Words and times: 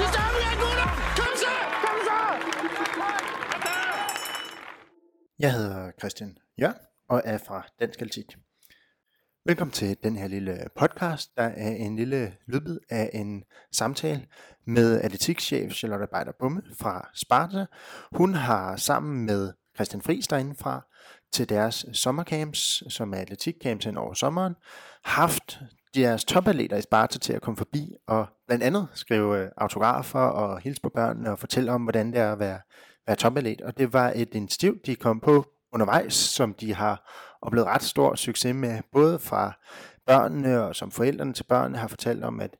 Sidste 0.00 0.18
aflevering, 0.18 0.60
gutter! 0.64 0.88
Kom 1.18 1.32
så! 1.42 1.54
Kom 1.84 1.98
så! 2.08 2.18
Jeg 5.38 5.52
hedder 5.52 5.90
Christian 5.98 6.36
Jørgen 6.60 6.76
og 7.08 7.22
er 7.24 7.38
fra 7.38 7.66
Dansk 7.80 8.00
Atletik. 8.02 8.36
Velkommen 9.46 9.72
til 9.72 9.96
den 10.04 10.16
her 10.16 10.28
lille 10.28 10.66
podcast, 10.76 11.36
der 11.36 11.42
er 11.42 11.70
en 11.70 11.96
lille 11.96 12.36
lydbid 12.46 12.78
af 12.90 13.10
en 13.14 13.44
samtale 13.72 14.26
med 14.66 15.00
atletikchef 15.00 15.72
Charlotte 15.72 16.06
Beider 16.12 16.32
Bumme 16.40 16.62
fra 16.78 17.10
Sparta. 17.14 17.66
Hun 18.12 18.34
har 18.34 18.76
sammen 18.76 19.26
med 19.26 19.52
Christian 19.74 20.02
Friis 20.02 20.28
derindefra 20.28 20.86
til 21.32 21.48
deres 21.48 21.86
sommercamps, 21.92 22.82
som 22.88 23.14
er 23.14 23.18
atletikcamps 23.18 23.84
hen 23.84 23.96
over 23.96 24.14
sommeren, 24.14 24.54
haft 25.04 25.60
deres 25.94 26.24
topatleter 26.24 26.76
i 26.76 26.82
Sparta 26.82 27.18
til 27.18 27.32
at 27.32 27.42
komme 27.42 27.56
forbi 27.56 27.94
og 28.06 28.26
blandt 28.46 28.64
andet 28.64 28.88
skrive 28.94 29.38
øh, 29.38 29.48
autografer 29.56 30.18
og 30.18 30.60
hilse 30.60 30.82
på 30.82 30.88
børnene 30.88 31.30
og 31.30 31.38
fortælle 31.38 31.72
om, 31.72 31.82
hvordan 31.82 32.12
det 32.12 32.20
er 32.20 32.32
at 32.32 32.38
være, 32.38 32.60
være 33.06 33.16
topatlet. 33.16 33.60
Og 33.60 33.78
det 33.78 33.92
var 33.92 34.12
et 34.16 34.34
initiativ, 34.34 34.78
de 34.86 34.96
kom 34.96 35.20
på 35.20 35.44
undervejs, 35.72 36.14
som 36.14 36.54
de 36.54 36.74
har 36.74 37.10
oplevet 37.42 37.66
ret 37.66 37.82
stor 37.82 38.14
succes 38.14 38.54
med, 38.54 38.80
både 38.92 39.18
fra 39.18 39.52
børnene 40.06 40.64
og 40.64 40.76
som 40.76 40.90
forældrene 40.90 41.32
til 41.32 41.44
børnene 41.44 41.78
har 41.78 41.88
fortalt 41.88 42.24
om, 42.24 42.40
at, 42.40 42.56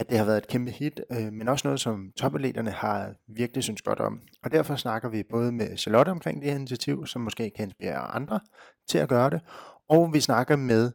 at 0.00 0.10
det 0.10 0.18
har 0.18 0.24
været 0.24 0.38
et 0.38 0.48
kæmpe 0.48 0.70
hit, 0.70 1.00
øh, 1.14 1.32
men 1.32 1.48
også 1.48 1.68
noget, 1.68 1.80
som 1.80 2.12
topatleterne 2.16 2.70
har 2.70 3.14
virkelig 3.28 3.62
synes 3.62 3.82
godt 3.82 4.00
om. 4.00 4.20
Og 4.44 4.52
derfor 4.52 4.74
snakker 4.74 5.08
vi 5.08 5.22
både 5.22 5.52
med 5.52 5.76
Charlotte 5.76 6.10
omkring 6.10 6.42
det 6.42 6.50
her 6.50 6.58
initiativ, 6.58 7.06
som 7.06 7.22
måske 7.22 7.50
kan 7.56 7.64
inspirere 7.64 8.14
andre 8.18 8.40
til 8.88 8.98
at 8.98 9.08
gøre 9.08 9.30
det, 9.30 9.40
og 9.88 10.10
vi 10.14 10.20
snakker 10.20 10.56
med 10.56 10.92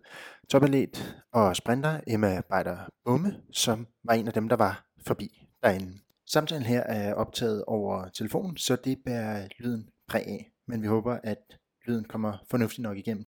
topatlet 0.49 0.95
og 1.33 1.55
sprinter 1.55 1.99
Emma 2.07 2.41
Beider 2.51 2.79
Bumme, 3.05 3.31
som 3.51 3.87
var 4.03 4.13
en 4.13 4.27
af 4.27 4.33
dem, 4.33 4.49
der 4.49 4.55
var 4.55 4.85
forbi 5.07 5.27
derinde. 5.63 5.91
Samtalen 6.27 6.65
her 6.65 6.83
er 6.83 7.13
optaget 7.13 7.63
over 7.67 8.07
telefon, 8.07 8.57
så 8.57 8.75
det 8.85 8.97
bærer 9.05 9.47
lyden 9.59 9.89
præg 10.09 10.27
af, 10.27 10.51
men 10.67 10.81
vi 10.81 10.87
håber, 10.87 11.17
at 11.23 11.41
lyden 11.87 12.03
kommer 12.03 12.33
fornuftigt 12.51 12.83
nok 12.83 12.97
igennem. 12.97 13.25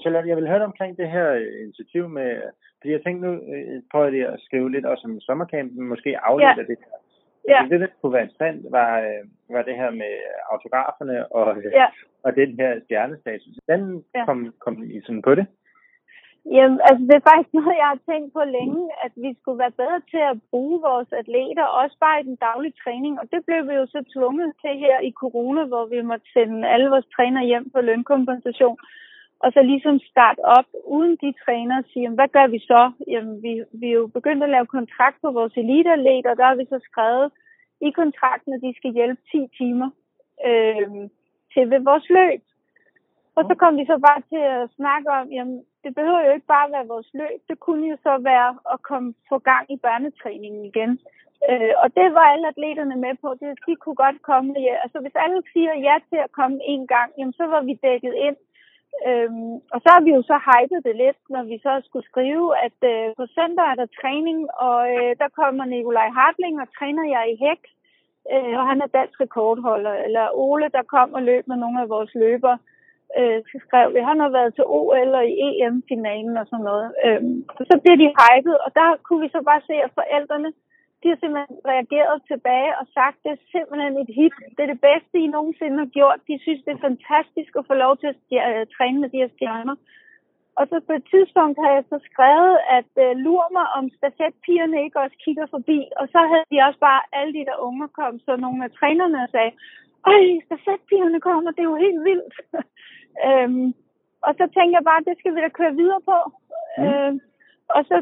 Charlotte, 0.00 0.28
jeg 0.28 0.36
vil 0.36 0.48
høre 0.48 0.64
omkring 0.64 0.96
det 0.96 1.10
her 1.10 1.28
øh, 1.32 1.62
initiativ 1.64 2.08
med, 2.08 2.30
fordi 2.80 2.92
jeg 2.92 3.02
tænkte 3.02 3.26
nu, 3.28 3.32
øh, 3.54 3.82
prøver 3.90 4.08
jeg 4.22 4.28
at 4.34 4.40
skrive 4.46 4.70
lidt 4.72 4.86
også 4.86 5.04
om 5.08 5.20
sommercampen, 5.20 5.88
måske 5.88 6.18
afledt 6.18 6.56
Ja. 6.56 6.60
af 6.62 6.66
det 6.66 6.78
her. 6.84 6.96
Ja. 7.54 7.60
Det, 7.70 7.80
der 7.80 7.86
kunne 8.00 8.12
være 8.12 8.22
interessant, 8.22 8.66
var, 8.70 9.00
øh, 9.00 9.22
var 9.56 9.62
det 9.62 9.76
her 9.76 9.90
med 9.90 10.12
autograferne 10.52 11.32
og, 11.32 11.56
øh, 11.58 11.72
Ja. 11.72 11.86
og 12.24 12.36
den 12.36 12.50
her 12.60 12.80
stjernestatus. 12.84 13.54
Den 13.68 14.04
Ja. 14.14 14.24
kom, 14.24 14.54
kom 14.58 14.74
I 14.96 15.00
sådan 15.06 15.22
på 15.22 15.34
det? 15.34 15.46
Jamen, 16.56 16.80
altså 16.88 17.02
det 17.08 17.14
er 17.16 17.28
faktisk 17.30 17.52
noget, 17.58 17.80
jeg 17.82 17.88
har 17.94 18.00
tænkt 18.10 18.32
på 18.32 18.42
længe, 18.58 18.82
at 19.04 19.12
vi 19.24 19.30
skulle 19.40 19.58
være 19.64 19.78
bedre 19.82 20.00
til 20.12 20.22
at 20.32 20.36
bruge 20.50 20.80
vores 20.90 21.10
atleter, 21.20 21.64
også 21.82 21.96
bare 22.00 22.20
i 22.20 22.24
den 22.30 22.36
daglige 22.46 22.74
træning. 22.84 23.12
Og 23.20 23.26
det 23.32 23.40
blev 23.46 23.60
vi 23.68 23.74
jo 23.80 23.86
så 23.86 24.00
tvunget 24.14 24.50
til 24.62 24.74
her 24.84 24.96
i 25.08 25.10
corona, 25.22 25.62
hvor 25.70 25.84
vi 25.86 26.00
måtte 26.10 26.26
sende 26.32 26.68
alle 26.68 26.88
vores 26.94 27.06
trænere 27.16 27.44
hjem 27.50 27.70
på 27.74 27.80
lønkompensation. 27.80 28.78
Og 29.44 29.52
så 29.52 29.62
ligesom 29.62 29.98
starte 29.98 30.40
op 30.44 30.68
uden 30.84 31.16
de 31.22 31.34
trænere 31.44 31.78
og 31.78 31.84
sige, 31.90 32.02
jamen, 32.02 32.18
hvad 32.18 32.28
gør 32.28 32.46
vi 32.46 32.58
så? 32.58 32.92
Jamen, 33.12 33.42
vi, 33.42 33.52
vi 33.80 33.86
er 33.88 33.98
jo 34.02 34.06
begyndt 34.06 34.42
at 34.42 34.50
lave 34.50 34.66
kontrakt 34.66 35.16
på 35.20 35.30
vores 35.30 35.56
eliteatleter, 35.56 36.30
og 36.30 36.36
der 36.36 36.44
har 36.44 36.54
vi 36.54 36.66
så 36.68 36.78
skrevet 36.82 37.32
i 37.80 37.90
kontrakten, 37.90 38.52
at 38.54 38.62
de 38.62 38.74
skal 38.76 38.92
hjælpe 38.92 39.22
10 39.32 39.46
timer 39.58 39.90
øh, 40.48 40.88
til 41.52 41.70
ved 41.70 41.80
vores 41.90 42.08
løb. 42.10 42.42
Og 43.36 43.42
så 43.48 43.54
kom 43.62 43.76
vi 43.76 43.84
så 43.86 43.96
bare 44.08 44.22
til 44.30 44.42
at 44.56 44.70
snakke 44.76 45.08
om, 45.18 45.26
jamen 45.36 45.64
det 45.84 45.94
behøver 45.94 46.20
jo 46.26 46.32
ikke 46.32 46.52
bare 46.56 46.72
være 46.74 46.86
vores 46.94 47.10
løb, 47.14 47.38
det 47.48 47.60
kunne 47.60 47.86
jo 47.92 47.96
så 48.02 48.18
være 48.18 48.50
at 48.72 48.82
komme 48.82 49.14
få 49.28 49.38
gang 49.38 49.64
i 49.74 49.76
børnetræningen 49.86 50.64
igen. 50.64 50.92
Øh, 51.50 51.74
og 51.82 51.88
det 51.98 52.06
var 52.16 52.26
alle 52.32 52.48
atleterne 52.48 52.96
med 53.04 53.14
på, 53.22 53.28
det, 53.40 53.58
de 53.66 53.76
kunne 53.76 54.00
godt 54.04 54.18
komme. 54.30 54.48
Ja. 54.68 54.74
Altså 54.84 54.98
hvis 55.00 55.16
alle 55.24 55.42
siger 55.52 55.74
ja 55.88 55.96
til 56.10 56.20
at 56.26 56.32
komme 56.38 56.58
en 56.74 56.86
gang, 56.86 57.08
jamen 57.18 57.32
så 57.40 57.44
var 57.52 57.62
vi 57.62 57.74
dækket 57.86 58.14
ind. 58.26 58.36
Øhm, 59.08 59.54
og 59.74 59.78
så 59.82 59.88
har 59.94 60.02
vi 60.06 60.10
jo 60.16 60.22
så 60.30 60.36
hypet 60.48 60.80
det 60.86 60.96
lidt, 61.04 61.20
når 61.34 61.42
vi 61.50 61.56
så 61.66 61.72
skulle 61.84 62.08
skrive, 62.10 62.46
at 62.66 62.78
øh, 62.92 63.06
på 63.18 63.24
søndag 63.36 63.64
er 63.70 63.76
der 63.80 63.94
træning, 64.00 64.38
og 64.66 64.78
øh, 64.94 65.12
der 65.22 65.28
kommer 65.40 65.64
Nikolaj 65.64 66.08
Hartling 66.18 66.56
og 66.60 66.68
træner 66.78 67.04
jeg 67.14 67.24
i 67.32 67.36
hæk, 67.44 67.62
øh, 68.32 68.54
og 68.58 68.64
han 68.70 68.78
er 68.84 68.94
dansk 68.98 69.16
rekordholder. 69.20 69.94
Eller 70.06 70.26
Ole, 70.44 70.68
der 70.76 70.82
kom 70.94 71.08
og 71.14 71.22
løb 71.22 71.44
med 71.48 71.56
nogle 71.56 71.78
af 71.82 71.88
vores 71.88 72.14
løbere 72.14 72.58
øh, 73.18 73.38
skrev 73.66 73.86
vi, 73.94 74.00
han 74.10 74.20
har 74.24 74.30
været 74.38 74.54
til 74.54 74.64
OL 74.78 75.10
og 75.20 75.24
i 75.26 75.34
EM-finalen 75.42 76.36
og 76.40 76.46
sådan 76.50 76.68
noget. 76.70 76.88
Øhm, 77.06 77.44
og 77.58 77.64
så 77.70 77.74
bliver 77.82 77.98
de 78.02 78.14
hypet, 78.20 78.56
og 78.64 78.70
der 78.78 78.88
kunne 79.04 79.22
vi 79.24 79.30
så 79.36 79.40
bare 79.50 79.62
se, 79.68 79.74
at 79.86 79.96
forældrene, 79.98 80.50
de 81.02 81.08
har 81.08 81.18
simpelthen 81.20 81.58
reageret 81.72 82.16
tilbage 82.30 82.72
og 82.80 82.86
sagt, 82.98 83.16
det 83.24 83.30
er 83.32 83.46
simpelthen 83.54 83.94
et 84.02 84.12
hit. 84.18 84.36
Det 84.56 84.62
er 84.62 84.72
det 84.72 84.80
bedste, 84.90 85.14
I 85.24 85.26
nogensinde 85.36 85.78
har 85.84 85.90
gjort. 85.98 86.20
De 86.28 86.38
synes, 86.44 86.62
det 86.64 86.72
er 86.72 86.86
fantastisk 86.88 87.52
at 87.58 87.68
få 87.70 87.74
lov 87.84 87.92
til 87.96 88.08
at 88.12 88.16
øh, 88.32 88.66
træne 88.76 88.98
med 89.00 89.08
de 89.12 89.22
her 89.22 89.30
stjerner. 89.36 89.76
Og 90.58 90.64
så 90.70 90.76
på 90.88 90.92
et 90.98 91.06
tidspunkt 91.12 91.56
har 91.62 91.72
jeg 91.76 91.84
så 91.92 91.98
skrevet, 92.10 92.56
at 92.78 92.92
øh, 93.04 93.10
lurer 93.24 93.50
mig, 93.58 93.66
om 93.78 93.84
stafetpigerne 93.98 94.84
ikke 94.84 95.00
også 95.04 95.16
kigger 95.24 95.46
forbi. 95.54 95.78
Og 96.00 96.04
så 96.12 96.20
havde 96.30 96.46
de 96.52 96.66
også 96.66 96.80
bare, 96.88 97.00
alle 97.18 97.32
de 97.38 97.46
der 97.48 97.64
unger 97.68 97.88
kom, 97.98 98.14
så 98.26 98.32
nogle 98.36 98.64
af 98.64 98.70
trænerne 98.78 99.28
sagde, 99.34 99.52
ej, 100.12 100.24
stafetpigerne 100.46 101.20
kommer, 101.28 101.50
det 101.50 101.62
er 101.62 101.72
jo 101.72 101.84
helt 101.86 102.02
vildt. 102.08 102.34
øhm, 103.26 103.68
og 104.26 104.32
så 104.38 104.44
tænker 104.54 104.76
jeg 104.78 104.88
bare, 104.90 105.06
det 105.08 105.14
skal 105.18 105.34
vi 105.34 105.40
da 105.40 105.48
køre 105.48 105.78
videre 105.80 106.02
på. 106.10 106.18
Mm. 106.78 106.84
Øhm, 106.84 107.20
og 107.76 107.80
så 107.88 107.96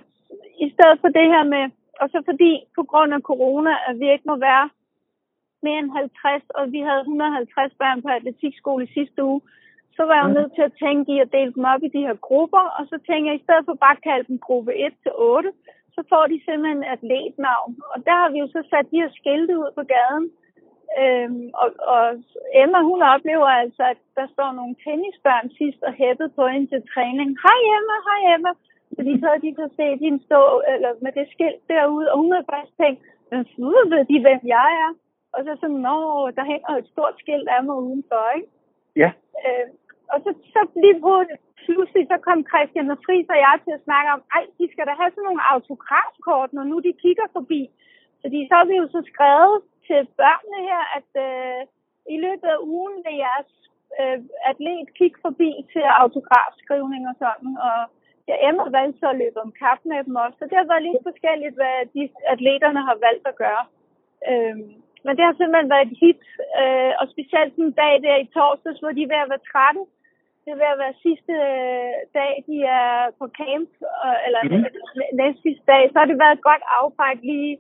i 0.66 0.68
stedet 0.74 0.96
for 1.00 1.08
det 1.18 1.26
her 1.34 1.44
med, 1.54 1.64
og 2.00 2.06
så 2.12 2.18
fordi 2.30 2.52
på 2.76 2.82
grund 2.90 3.14
af 3.14 3.26
corona, 3.30 3.72
at 3.88 3.94
vi 4.00 4.06
ikke 4.12 4.28
må 4.32 4.36
være 4.36 4.66
mere 5.62 5.78
end 5.78 5.90
50, 5.90 6.42
og 6.58 6.72
vi 6.74 6.80
havde 6.88 7.00
150 7.00 7.74
børn 7.82 8.02
på 8.02 8.08
atletikskole 8.08 8.84
i 8.84 8.94
sidste 8.96 9.24
uge, 9.24 9.40
så 9.96 10.02
var 10.06 10.14
jeg 10.16 10.24
jo 10.26 10.36
nødt 10.38 10.52
til 10.54 10.64
at 10.68 10.76
tænke 10.84 11.06
i 11.14 11.18
at 11.24 11.32
dele 11.36 11.52
dem 11.56 11.64
op 11.72 11.82
i 11.84 11.94
de 11.96 12.06
her 12.06 12.16
grupper, 12.28 12.64
og 12.78 12.82
så 12.90 12.96
tænker 13.08 13.28
jeg, 13.30 13.40
i 13.40 13.44
stedet 13.44 13.64
for 13.66 13.74
bare 13.84 13.96
at 13.96 14.06
kalde 14.08 14.28
dem 14.30 14.38
gruppe 14.46 14.72
1 14.86 14.92
til 15.02 15.12
8, 15.14 15.52
så 15.94 16.00
får 16.10 16.24
de 16.32 16.44
simpelthen 16.46 16.82
et 16.82 16.92
atletnavn. 16.94 17.70
Og 17.92 17.98
der 18.06 18.16
har 18.20 18.28
vi 18.32 18.38
jo 18.42 18.48
så 18.56 18.60
sat 18.70 18.86
de 18.90 19.00
her 19.02 19.10
skilte 19.18 19.54
ud 19.62 19.70
på 19.78 19.82
gaden. 19.94 20.26
Øhm, 21.02 21.46
og, 21.62 21.68
og 21.94 22.04
Emma, 22.62 22.78
hun 22.90 23.00
oplever 23.14 23.48
altså, 23.62 23.82
at 23.92 24.00
der 24.18 24.26
står 24.34 24.50
nogle 24.52 24.74
tennisbørn 24.84 25.48
sidst 25.60 25.80
og 25.88 25.92
hæppet 26.00 26.28
på 26.38 26.44
hende 26.52 26.68
til 26.70 26.82
træning. 26.92 27.28
Hej 27.44 27.60
Emma, 27.76 27.96
hej 28.08 28.20
Emma. 28.34 28.52
Fordi 28.96 29.12
så 29.20 29.26
har 29.32 29.38
de 29.44 29.50
så 29.60 29.66
set 29.76 29.98
hende 30.04 30.20
stå 30.28 30.62
eller 30.72 30.90
med 31.04 31.12
det 31.18 31.26
skilt 31.32 31.62
derude, 31.68 32.12
og 32.12 32.16
hun 32.22 32.32
har 32.32 32.44
bare 32.54 32.66
tænkt, 32.82 33.00
men 33.30 33.40
ved 33.92 34.04
de, 34.10 34.18
hvem 34.26 34.42
jeg 34.56 34.70
er? 34.84 34.92
Og 35.34 35.40
så 35.44 35.52
sådan, 35.60 35.82
nå, 35.88 35.96
der 36.36 36.44
hænger 36.52 36.70
et 36.80 36.88
stort 36.92 37.14
skilt 37.22 37.48
af 37.48 37.64
mig 37.64 37.76
udenfor, 37.86 38.24
ikke? 38.36 38.48
Ja. 39.02 39.10
Øh, 39.46 39.66
og 40.12 40.18
så, 40.24 40.30
så 40.54 40.60
lige 40.82 41.00
på 41.00 41.12
pludselig, 41.64 42.04
så 42.12 42.16
kom 42.26 42.38
Christian 42.50 42.94
og 42.94 42.98
Friis 43.04 43.28
og 43.34 43.38
jeg 43.44 43.56
til 43.64 43.74
at 43.78 43.86
snakke 43.88 44.08
om, 44.16 44.20
ej, 44.36 44.44
de 44.58 44.66
skal 44.72 44.86
da 44.86 44.92
have 45.00 45.12
sådan 45.12 45.26
nogle 45.28 45.44
autografkort, 45.54 46.50
når 46.52 46.64
nu 46.70 46.76
de 46.86 46.92
kigger 47.04 47.26
forbi. 47.36 47.60
Fordi 48.22 48.38
så 48.48 48.54
har 48.58 48.66
vi 48.70 48.76
jo 48.82 48.86
så 48.94 49.00
skrevet 49.12 49.56
til 49.88 50.00
børnene 50.20 50.60
her, 50.70 50.82
at 50.98 51.10
øh, 51.26 51.60
i 52.14 52.16
løbet 52.26 52.48
af 52.54 52.58
ugen 52.74 52.96
vil 53.04 53.16
jeres 53.24 53.52
øh, 54.00 54.18
atlet 54.50 54.88
kigge 54.98 55.18
forbi 55.26 55.50
til 55.72 55.84
autografskrivning 56.02 57.02
og 57.10 57.16
sådan. 57.24 57.52
Og 57.68 57.78
jeg 58.28 58.38
Emma 58.48 58.64
valgte 58.78 58.98
så 59.00 59.06
at 59.10 59.20
løbe 59.22 59.38
om 59.44 59.52
kap 59.62 59.80
med 59.90 60.00
dem 60.06 60.14
også. 60.24 60.36
Så 60.38 60.44
det 60.50 60.56
har 60.60 60.68
været 60.72 60.86
lidt 60.88 61.02
forskelligt, 61.10 61.54
hvad 61.60 61.76
de 61.94 62.02
atleterne 62.34 62.82
har 62.88 62.96
valgt 63.06 63.26
at 63.30 63.36
gøre. 63.44 63.64
Øh, 64.30 64.56
men 65.04 65.12
det 65.16 65.24
har 65.26 65.34
simpelthen 65.36 65.70
været 65.74 65.86
et 65.88 65.98
hit, 66.02 66.22
øh, 66.60 66.92
og 67.00 67.04
specielt 67.14 67.54
en 67.56 67.72
dag 67.82 67.94
der 68.04 68.16
i 68.24 68.30
torsdags, 68.36 68.80
hvor 68.80 68.92
de 68.96 69.02
er 69.04 69.12
ved 69.12 69.20
at 69.24 69.32
være 69.32 69.46
trætte. 69.52 69.82
Det 70.44 70.50
er 70.52 70.60
ved 70.62 70.70
at 70.74 70.82
være 70.84 71.00
sidste 71.06 71.32
øh, 71.50 71.94
dag, 72.18 72.32
de 72.48 72.56
er 72.80 72.92
på 73.20 73.26
camp, 73.40 73.70
øh, 74.04 74.18
eller 74.26 74.40
Mhm. 74.42 74.52
mm-hmm. 74.54 75.16
næste 75.20 75.40
sidste 75.46 75.64
dag. 75.72 75.82
Så 75.92 75.96
har 76.00 76.08
det 76.10 76.18
været 76.22 76.36
et 76.36 76.48
godt 76.50 76.64
afbræk 76.80 77.18
lige 77.32 77.52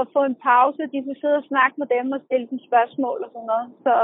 at 0.00 0.04
få 0.14 0.20
en 0.30 0.38
pause. 0.50 0.82
De 0.92 1.02
kunne 1.02 1.20
sidde 1.22 1.40
og 1.42 1.48
snakke 1.52 1.74
med 1.80 1.86
dem 1.96 2.06
og 2.16 2.20
stille 2.26 2.46
dem 2.50 2.58
spørgsmål 2.68 3.18
og 3.24 3.30
sådan 3.34 3.50
noget. 3.52 3.68
Så, 3.84 3.94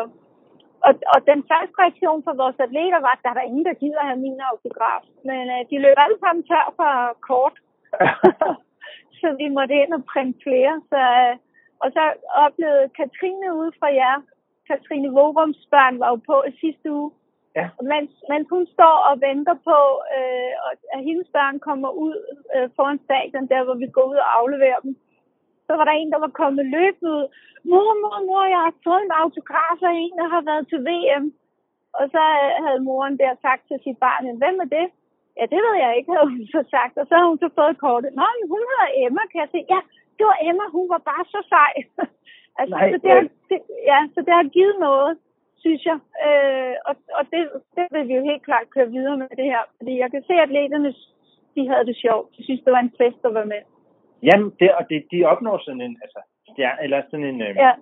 og, 0.86 0.92
og 1.14 1.18
den 1.30 1.40
første 1.50 1.74
reaktion 1.82 2.20
fra 2.24 2.38
vores 2.42 2.58
atleter 2.66 3.00
var, 3.06 3.12
at 3.14 3.22
der 3.22 3.30
er 3.30 3.38
der 3.38 3.50
ingen, 3.50 3.64
der 3.68 3.80
gider 3.82 4.08
have 4.08 4.24
min 4.26 4.40
autograf. 4.50 5.04
Men 5.28 5.42
øh, 5.54 5.62
de 5.70 5.76
løb 5.84 5.96
alle 6.04 6.18
sammen 6.20 6.42
tør 6.50 6.66
for 6.78 6.92
kort. 7.28 7.56
så 9.20 9.26
vi 9.40 9.46
måtte 9.56 9.74
ind 9.82 9.92
og 9.98 10.02
printe 10.12 10.38
flere. 10.46 10.74
Så, 10.90 11.00
øh, 11.22 11.34
og 11.82 11.88
så 11.96 12.04
oplevede 12.46 12.94
Katrine 12.98 13.48
ude 13.60 13.72
fra 13.78 13.88
jer, 14.00 14.16
Katrine 14.68 15.10
Vorums 15.16 15.62
børn 15.72 16.00
var 16.00 16.08
jo 16.14 16.18
på 16.30 16.36
i 16.50 16.52
sidste 16.62 16.86
uge. 16.98 17.10
Ja. 17.58 17.66
Mens, 17.92 18.12
mens 18.30 18.46
hun 18.54 18.66
står 18.76 18.96
og 19.08 19.14
venter 19.26 19.56
på, 19.68 19.78
øh, 20.16 20.52
at 20.94 21.00
hendes 21.08 21.28
børn 21.36 21.56
kommer 21.68 21.90
ud 22.06 22.16
øh, 22.54 22.68
foran 22.76 23.00
stadion, 23.06 23.48
der 23.52 23.64
hvor 23.64 23.74
vi 23.82 23.88
går 23.96 24.06
ud 24.12 24.18
og 24.24 24.38
afleverer 24.38 24.80
dem, 24.84 24.92
så 25.70 25.76
var 25.78 25.86
der 25.86 25.96
en, 25.96 26.12
der 26.14 26.20
var 26.26 26.38
kommet 26.42 26.64
løbende 26.76 27.10
ud. 27.18 27.26
Mor, 27.70 27.90
mor, 28.02 28.18
mor, 28.28 28.44
jeg 28.54 28.62
har 28.66 28.74
fået 28.86 29.02
en 29.04 29.18
autograf 29.22 29.78
af 29.90 29.94
en, 30.04 30.14
der 30.20 30.28
har 30.34 30.42
været 30.50 30.64
til 30.70 30.80
VM. 30.88 31.26
Og 31.98 32.04
så 32.14 32.22
øh, 32.44 32.50
havde 32.64 32.86
moren 32.88 33.16
der 33.22 33.42
sagt 33.46 33.62
til 33.68 33.78
sit 33.84 33.98
barn, 34.04 34.24
hvem 34.42 34.56
er 34.64 34.68
det? 34.78 34.86
Ja, 35.38 35.44
det 35.52 35.60
ved 35.66 35.76
jeg 35.84 35.92
ikke, 35.98 36.12
havde 36.14 36.30
hun 36.34 36.46
så 36.54 36.62
sagt. 36.74 36.94
Og 37.00 37.06
så 37.06 37.12
havde 37.16 37.30
hun 37.32 37.42
så 37.44 37.50
fået 37.58 37.82
kortet. 37.84 38.10
Nå, 38.18 38.26
men 38.38 38.46
hun 38.52 38.62
hedder 38.70 38.88
Emma, 39.04 39.22
kan 39.30 39.40
jeg 39.42 39.50
se. 39.54 39.60
Ja, 39.74 39.80
det 40.16 40.24
var 40.30 40.38
Emma, 40.48 40.64
hun 40.76 40.86
var 40.94 41.02
bare 41.10 41.24
så 41.34 41.40
sej. 41.52 41.72
altså, 42.60 42.76
Nej, 42.76 42.86
så 42.92 42.98
det, 43.04 43.10
har, 43.16 43.24
det, 43.50 43.58
ja, 43.90 43.98
så 44.14 44.18
det 44.26 44.34
har 44.38 44.46
givet 44.56 44.76
noget, 44.88 45.12
synes 45.64 45.82
jeg. 45.90 45.98
Øh, 46.26 46.74
og 46.88 46.94
og 47.18 47.24
det, 47.32 47.40
det 47.76 47.84
vil 47.94 48.08
vi 48.08 48.14
jo 48.18 48.22
helt 48.30 48.44
klart 48.48 48.72
køre 48.74 48.92
videre 48.96 49.16
med 49.22 49.28
det 49.40 49.48
her. 49.52 49.62
Fordi 49.78 49.92
jeg 50.02 50.10
kan 50.10 50.22
se, 50.28 50.34
at 50.34 50.46
atleterne, 50.46 50.90
de 51.54 51.62
havde 51.70 51.86
det 51.90 51.96
sjovt. 52.04 52.28
De 52.36 52.40
synes, 52.44 52.62
det 52.64 52.72
var 52.76 52.82
en 52.82 52.96
fest 53.00 53.20
at 53.28 53.34
være 53.38 53.52
med. 53.54 53.62
Jamen, 54.22 54.52
det, 54.60 54.74
og 54.74 54.82
det, 54.90 55.04
de 55.12 55.24
opnår 55.24 55.58
sådan 55.64 55.80
en, 55.80 55.98
altså, 56.02 56.20
stjerne, 56.52 56.82
eller 56.84 57.02
sådan 57.10 57.26
en, 57.26 57.40
øh, 57.42 57.56
Ja, 57.56 57.72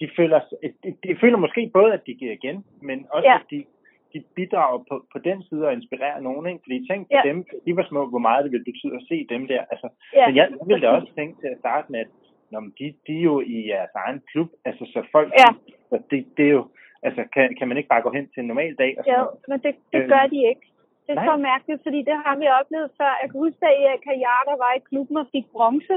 de, 0.00 0.10
føler, 0.16 0.40
de, 0.84 0.90
de 1.04 1.16
føler 1.20 1.36
måske 1.38 1.70
både, 1.74 1.92
at 1.92 2.06
de 2.06 2.14
giver 2.14 2.32
igen, 2.32 2.64
men 2.82 3.06
også, 3.10 3.28
Ja. 3.28 3.34
at 3.36 3.42
de, 3.50 3.64
de 4.12 4.24
bidrager 4.36 4.84
på, 4.88 5.04
på 5.12 5.18
den 5.18 5.42
side 5.42 5.66
og 5.66 5.72
inspirerer 5.72 6.20
nogen, 6.20 6.46
ikke? 6.46 6.60
Fordi 6.64 6.86
tænk 6.90 7.02
på 7.06 7.16
Ja. 7.24 7.28
dem, 7.30 7.44
de 7.66 7.76
var 7.76 7.86
små, 7.88 8.06
hvor 8.06 8.18
meget 8.18 8.44
det 8.44 8.52
ville 8.52 8.64
betyde 8.64 8.94
at 8.94 9.02
se 9.08 9.26
dem 9.28 9.46
der. 9.46 9.62
Altså, 9.70 9.88
ja. 10.14 10.24
så 10.26 10.30
jeg, 10.38 10.46
jeg 10.50 10.66
ville 10.66 10.86
da 10.86 10.90
også 10.90 11.12
tænke 11.14 11.40
til 11.40 11.48
at 11.48 11.58
starte 11.58 11.92
med, 11.92 12.00
at 12.00 12.06
når 12.50 12.60
de, 12.78 12.94
de 13.06 13.12
er 13.18 13.22
jo 13.22 13.40
i 13.40 13.68
jeres 13.68 13.90
egen 14.06 14.22
klub, 14.32 14.48
altså 14.64 14.84
så 14.92 15.02
folk, 15.12 15.32
Ja. 15.32 15.50
så 15.90 16.02
det, 16.10 16.26
det 16.36 16.44
er 16.46 16.50
jo, 16.58 16.68
altså 17.02 17.24
kan, 17.34 17.54
kan 17.58 17.68
man 17.68 17.76
ikke 17.76 17.88
bare 17.88 18.02
gå 18.02 18.10
hen 18.12 18.28
til 18.28 18.40
en 18.40 18.46
normal 18.46 18.74
dag 18.74 18.94
og 18.98 19.04
sådan 19.04 19.18
Ja, 19.18 19.24
noget? 19.24 19.38
men 19.48 19.58
det, 19.64 19.74
det 19.92 20.02
Øh, 20.02 20.08
gør 20.08 20.26
de 20.34 20.48
ikke. 20.48 20.64
Det 21.04 21.10
er 21.14 21.20
nej. 21.20 21.28
så 21.30 21.34
mærkeligt, 21.50 21.80
fordi 21.86 22.00
det 22.08 22.16
har 22.24 22.34
vi 22.42 22.46
oplevet 22.60 22.90
før. 22.98 23.12
Jeg 23.22 23.26
kan 23.30 23.38
huske, 23.46 23.62
at 23.70 23.76
Erik 23.84 24.02
Kajar, 24.06 24.40
der 24.50 24.56
var 24.64 24.72
i 24.78 24.86
klubben 24.90 25.16
og 25.22 25.26
fik 25.34 25.46
bronze. 25.54 25.96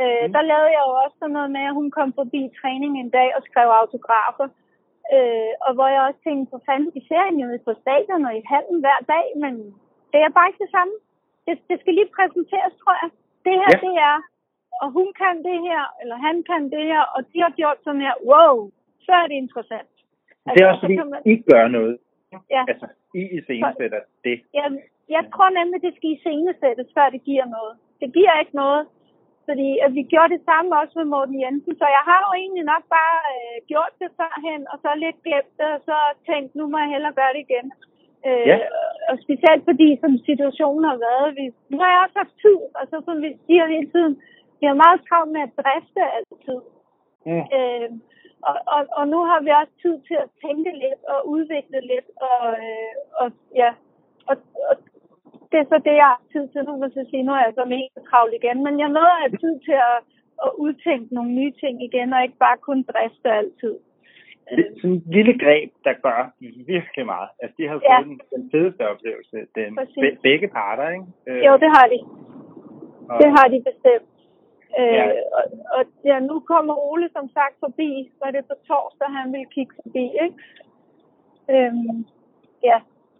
Øh, 0.00 0.24
Mm. 0.26 0.32
Der 0.34 0.42
lavede 0.52 0.70
jeg 0.76 0.82
jo 0.88 0.92
også 1.04 1.16
sådan 1.20 1.36
noget 1.38 1.50
med, 1.56 1.64
at 1.70 1.76
hun 1.80 1.88
kom 1.98 2.10
forbi 2.20 2.40
træning 2.60 2.92
en 3.02 3.10
dag 3.18 3.28
og 3.36 3.42
skrev 3.48 3.68
autografer. 3.82 4.48
Øh, 5.14 5.52
og 5.66 5.70
hvor 5.76 5.88
jeg 5.94 6.00
også 6.08 6.20
tænkte, 6.26 6.50
på 6.54 6.58
fanden, 6.66 6.90
vi 6.96 7.02
ser 7.08 7.22
hende 7.26 7.40
jo 7.44 7.48
på 7.68 7.72
stadion 7.82 8.22
og 8.28 8.34
i 8.40 8.42
hallen 8.52 8.78
hver 8.84 9.00
dag, 9.14 9.26
men 9.42 9.52
det 10.12 10.18
er 10.20 10.30
bare 10.36 10.48
ikke 10.48 10.62
det 10.64 10.74
samme. 10.76 10.94
Det, 11.46 11.54
det 11.70 11.76
skal 11.80 11.94
lige 11.98 12.10
præsenteres, 12.16 12.72
tror 12.82 12.94
jeg. 13.02 13.10
Det 13.46 13.54
her, 13.62 13.70
Ja. 13.74 13.80
det 13.86 13.94
er, 14.10 14.16
og 14.82 14.88
hun 14.96 15.08
kan 15.22 15.34
det 15.48 15.58
her, 15.68 15.82
eller 16.02 16.16
han 16.26 16.36
kan 16.50 16.62
det 16.74 16.84
her, 16.92 17.02
og 17.16 17.20
de 17.32 17.38
har 17.44 17.52
gjort 17.60 17.78
sådan 17.84 18.04
her. 18.06 18.14
Wow, 18.30 18.54
så 19.06 19.12
er 19.22 19.26
det 19.30 19.36
interessant. 19.44 19.92
Det 20.54 20.60
er 20.62 20.68
også 20.72 20.80
så 20.80 20.86
fordi, 20.86 20.96
man- 21.12 21.22
I 21.32 21.34
gør 21.52 21.64
noget. 21.78 21.94
Ja. 22.56 22.62
Altså, 22.70 22.86
I 23.20 23.22
iscenesætter 23.36 24.00
det. 24.26 24.36
Jeg, 24.58 24.68
jeg 25.16 25.22
tror 25.32 25.48
nemlig, 25.58 25.78
det 25.86 25.92
skal 25.96 26.10
iscenesættes, 26.16 26.88
før 26.96 27.06
det 27.14 27.22
giver 27.30 27.46
noget. 27.56 27.74
Det 28.00 28.08
giver 28.16 28.34
ikke 28.42 28.56
noget, 28.64 28.82
fordi 29.48 29.70
at 29.84 29.90
vi 29.98 30.02
gjorde 30.12 30.34
det 30.36 30.42
samme 30.50 30.70
også 30.80 30.94
med 31.00 31.08
Morten 31.14 31.38
Jensen, 31.42 31.74
så 31.80 31.86
jeg 31.96 32.04
har 32.10 32.20
jo 32.26 32.30
egentlig 32.42 32.66
nok 32.72 32.84
bare 32.98 33.18
øh, 33.34 33.56
gjort 33.70 33.92
det 34.00 34.10
førhen, 34.18 34.62
og 34.72 34.76
så 34.82 34.88
lidt 35.04 35.18
glemt 35.26 35.52
det, 35.60 35.68
og 35.76 35.80
så 35.88 35.96
tænkt, 36.30 36.50
nu 36.58 36.64
må 36.72 36.76
jeg 36.82 36.92
hellere 36.94 37.18
gøre 37.20 37.32
det 37.36 37.42
igen. 37.48 37.66
Øh, 38.28 38.46
Ja. 38.50 38.56
Og 39.10 39.16
specielt 39.24 39.62
fordi, 39.70 39.88
som 40.02 40.12
situationen 40.30 40.84
har 40.90 40.98
været, 41.08 41.28
vi, 41.38 41.44
nu 41.70 41.76
har 41.82 41.90
jeg 41.92 42.00
også 42.04 42.18
haft 42.22 42.34
tid, 42.44 42.60
og 42.78 42.84
så 42.90 42.96
som 43.06 43.16
vi 43.24 43.30
siger 43.46 43.64
hele 43.74 43.88
tiden, 43.94 44.14
vi 44.60 44.64
har 44.70 44.76
meget 44.84 45.00
travlt 45.08 45.32
med 45.34 45.42
at 45.46 45.54
drifte 45.60 46.02
altid. 46.16 46.60
Mm. 47.26 47.44
Øh, 47.56 47.88
og, 48.50 48.56
og, 48.74 48.80
og 48.98 49.04
nu 49.12 49.18
har 49.30 49.40
vi 49.46 49.50
også 49.60 49.74
tid 49.84 49.96
til 50.08 50.16
at 50.24 50.28
tænke 50.44 50.70
lidt 50.84 51.02
og 51.12 51.18
udvikle 51.34 51.80
lidt. 51.92 52.08
Og, 52.28 52.42
øh, 52.66 52.94
og 53.20 53.26
ja, 53.62 53.70
og, 54.30 54.36
og 54.70 54.74
det 55.50 55.58
er 55.60 55.66
så 55.72 55.78
det, 55.88 55.94
jeg 56.02 56.08
har 56.14 56.20
tid 56.32 56.44
til. 56.52 56.60
Nu 56.64 56.72
vil 56.80 56.92
jeg 56.96 57.06
sige, 57.10 57.22
nu 57.28 57.32
er 57.32 57.42
jeg 57.46 57.54
så 57.60 57.64
mega 57.74 57.98
travlt 58.10 58.34
igen. 58.40 58.58
Men 58.66 58.74
jeg 58.82 58.88
nåede 58.96 59.14
at 59.16 59.22
have 59.24 59.36
tid 59.44 59.54
til 59.66 59.76
at, 59.92 59.98
at 60.46 60.50
udtænke 60.64 61.14
nogle 61.14 61.30
nye 61.40 61.52
ting 61.62 61.74
igen, 61.88 62.12
og 62.12 62.22
ikke 62.22 62.38
bare 62.46 62.56
kun 62.68 62.78
drifte 62.92 63.28
altid. 63.40 63.74
Det 64.56 64.64
er 64.66 64.74
sådan 64.80 64.96
et 64.96 65.02
lille 65.16 65.34
greb, 65.44 65.70
der 65.86 65.92
gør 66.06 66.20
virkelig 66.74 67.06
meget. 67.06 67.28
Altså, 67.42 67.54
de 67.58 67.68
har 67.68 67.76
Ja. 67.82 67.96
fået 67.98 68.06
den, 68.08 68.20
den 68.34 68.44
fedeste 68.52 68.82
oplevelse. 68.92 69.36
Den, 69.58 69.70
Præcis. 69.76 70.02
be, 70.02 70.08
begge 70.22 70.48
parter, 70.48 70.88
ikke? 70.96 71.06
Øh, 71.28 71.44
Jo, 71.46 71.52
det 71.62 71.70
har 71.76 71.86
de. 71.92 71.98
og- 73.10 73.18
Det 73.22 73.30
har 73.38 73.46
de 73.54 73.58
bestemt. 73.70 74.13
Øh, 74.80 74.94
Ja. 74.98 75.06
og, 75.38 75.44
og 75.76 75.82
ja, 76.04 76.16
nu 76.20 76.40
kommer 76.40 76.74
Ole 76.90 77.08
som 77.16 77.28
sagt 77.28 77.56
forbi. 77.64 77.90
Var 78.22 78.30
det 78.30 78.44
på 78.50 78.54
torsdag, 78.68 79.08
han 79.18 79.32
ville 79.32 79.50
kigge 79.56 79.74
forbi, 79.82 80.04
ikke? 80.24 80.38
Øhm, 81.52 81.96
ja, 82.68 82.78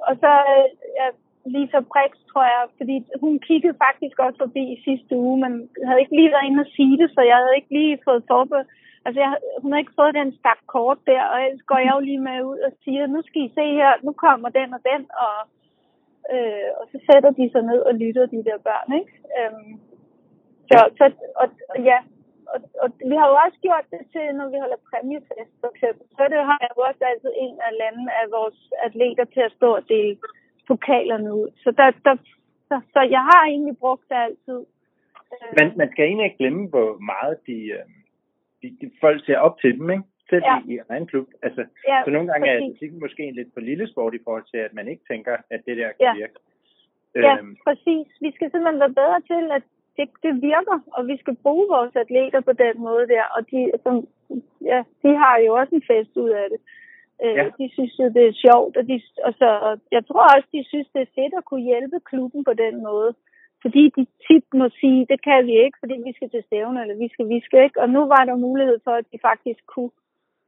og 0.08 0.14
så 0.22 0.32
øh, 0.54 0.66
ja, 0.98 1.06
Lisa 1.54 1.80
Brix, 1.92 2.10
tror 2.30 2.44
jeg, 2.54 2.62
fordi 2.78 2.96
hun 3.20 3.38
kiggede 3.48 3.76
faktisk 3.86 4.16
også 4.18 4.38
forbi 4.44 4.62
i 4.74 4.82
sidste 4.86 5.16
uge, 5.16 5.36
men 5.44 5.52
havde 5.86 6.00
ikke 6.00 6.16
lige 6.16 6.30
været 6.34 6.46
inde 6.48 6.60
og 6.66 6.72
sige 6.76 6.96
det, 7.00 7.08
så 7.14 7.20
jeg 7.30 7.36
havde 7.36 7.56
ikke 7.56 7.72
lige 7.78 7.98
fået 8.08 8.24
forberedt. 8.32 8.68
Altså, 9.06 9.20
jeg, 9.20 9.30
hun 9.62 9.72
havde 9.72 9.80
ikke 9.84 9.98
fået 10.00 10.14
den 10.14 10.30
stak 10.38 10.60
kort 10.66 10.98
der, 11.06 11.22
og 11.32 11.36
ellers 11.44 11.62
går 11.70 11.78
jeg 11.86 11.92
jo 11.96 12.00
lige 12.00 12.22
med 12.28 12.38
ud 12.42 12.58
og 12.68 12.72
siger, 12.84 13.06
nu 13.06 13.22
skal 13.22 13.42
I 13.42 13.52
se 13.58 13.64
her, 13.80 13.92
nu 14.02 14.12
kommer 14.12 14.48
den 14.48 14.74
og 14.76 14.80
den, 14.90 15.02
og, 15.24 15.36
øh, 16.32 16.68
og 16.80 16.84
så 16.92 16.96
sætter 17.08 17.30
de 17.30 17.50
sig 17.52 17.62
ned 17.62 17.80
og 17.88 17.94
lytter, 17.94 18.26
de 18.26 18.44
der 18.48 18.58
børn, 18.68 18.88
ikke? 19.00 19.12
Øhm, 19.38 19.72
så, 20.70 20.78
så 20.98 21.04
og, 21.42 21.48
og, 21.72 21.78
ja, 21.90 21.98
og, 22.54 22.58
og, 22.82 22.88
vi 23.10 23.14
har 23.20 23.26
jo 23.30 23.36
også 23.44 23.58
gjort 23.66 23.86
det 23.94 24.02
til, 24.14 24.24
når 24.38 24.46
vi 24.52 24.58
holder 24.62 24.80
præmiefest, 24.90 25.52
for 25.60 25.68
eksempel. 25.74 26.04
Så 26.16 26.22
det 26.32 26.40
har 26.50 26.58
jeg 26.64 26.70
jo 26.76 26.80
også 26.88 27.02
altid 27.10 27.32
en 27.46 27.56
af 27.68 27.72
landene 27.82 28.12
af 28.22 28.26
vores 28.38 28.58
atleter 28.86 29.24
til 29.34 29.42
at 29.48 29.52
stå 29.58 29.68
og 29.78 29.84
dele 29.88 30.16
pokalerne 30.70 31.30
ud. 31.40 31.48
Så, 31.62 31.70
der, 31.78 31.86
der, 32.06 32.14
så, 32.68 32.76
så 32.94 33.00
jeg 33.16 33.22
har 33.30 33.42
egentlig 33.52 33.76
brugt 33.78 34.04
det 34.08 34.18
altid. 34.28 34.60
Men 35.58 35.66
man 35.80 35.88
skal 35.92 36.04
egentlig 36.04 36.24
ikke 36.24 36.38
glemme, 36.42 36.68
hvor 36.68 36.90
meget 37.12 37.36
de, 37.46 37.58
øh, 37.76 37.84
de, 38.62 38.76
de 38.80 38.90
folk 39.00 39.26
ser 39.26 39.38
op 39.38 39.60
til 39.60 39.78
dem, 39.78 39.90
ikke? 39.90 40.04
Selv 40.30 40.42
Ja. 40.44 40.58
i, 40.68 40.74
i 40.74 40.78
egen 40.90 41.06
klub. 41.06 41.28
Altså, 41.42 41.62
ja, 41.88 42.02
så 42.04 42.10
nogle 42.10 42.28
gange 42.32 42.48
er 42.50 42.54
præcis. 42.58 42.64
atletikken 42.68 43.00
måske 43.00 43.22
en 43.22 43.34
lidt 43.34 43.48
for 43.54 43.60
lille 43.60 43.88
sport 43.92 44.14
i 44.14 44.24
forhold 44.24 44.44
til, 44.50 44.56
at 44.56 44.72
man 44.74 44.88
ikke 44.88 45.04
tænker, 45.10 45.36
at 45.50 45.60
det 45.66 45.76
der 45.76 45.88
kan 45.92 45.96
Ja. 46.00 46.14
virke. 46.14 46.34
Ja, 47.14 47.36
Øhm, 47.38 47.56
præcis. 47.66 48.06
Vi 48.20 48.30
skal 48.34 48.50
simpelthen 48.50 48.80
være 48.80 48.98
bedre 49.02 49.20
til, 49.30 49.44
at 49.58 49.62
det, 49.96 50.08
det 50.22 50.32
virker, 50.50 50.78
og 50.96 51.06
vi 51.10 51.16
skal 51.16 51.36
bruge 51.42 51.66
vores 51.76 51.96
atleter 51.96 52.40
på 52.40 52.52
den 52.52 52.74
måde 52.88 53.04
der. 53.14 53.24
Og 53.36 53.50
de, 53.50 53.60
som, 53.82 53.94
ja, 54.70 54.80
de 55.02 55.10
har 55.22 55.36
jo 55.46 55.50
også 55.60 55.74
en 55.74 55.88
fest 55.90 56.16
ud 56.16 56.30
af 56.42 56.46
det. 56.52 56.60
Øh, 57.24 57.36
Ja. 57.38 57.44
De 57.58 57.66
synes 57.74 57.94
jo, 57.98 58.06
det 58.16 58.24
er 58.26 58.40
sjovt, 58.46 58.76
og, 58.76 58.84
de, 58.88 58.96
og 59.26 59.32
så, 59.40 59.48
og 59.68 59.74
jeg 59.96 60.02
tror 60.06 60.24
også, 60.34 60.48
de 60.52 60.64
synes, 60.72 60.88
det 60.94 61.02
er 61.02 61.14
fedt 61.18 61.34
at 61.38 61.44
kunne 61.44 61.66
hjælpe 61.70 61.98
klubben 62.10 62.44
på 62.44 62.54
den 62.64 62.82
måde. 62.82 63.14
Fordi 63.62 63.82
de 63.96 64.06
tit 64.26 64.46
må 64.60 64.66
sige, 64.80 65.06
det 65.10 65.22
kan 65.28 65.46
vi 65.46 65.54
ikke, 65.64 65.78
fordi 65.82 65.94
vi 66.06 66.12
skal 66.12 66.30
til 66.30 66.42
stævne, 66.46 66.80
eller 66.82 66.96
vi 67.04 67.08
skal, 67.12 67.28
vi 67.28 67.40
skal 67.40 67.64
ikke. 67.64 67.80
Og 67.80 67.88
nu 67.90 68.00
var 68.14 68.22
der 68.24 68.36
mulighed 68.36 68.78
for, 68.84 68.90
at 68.90 69.06
de 69.12 69.18
faktisk 69.22 69.60
kunne 69.66 69.90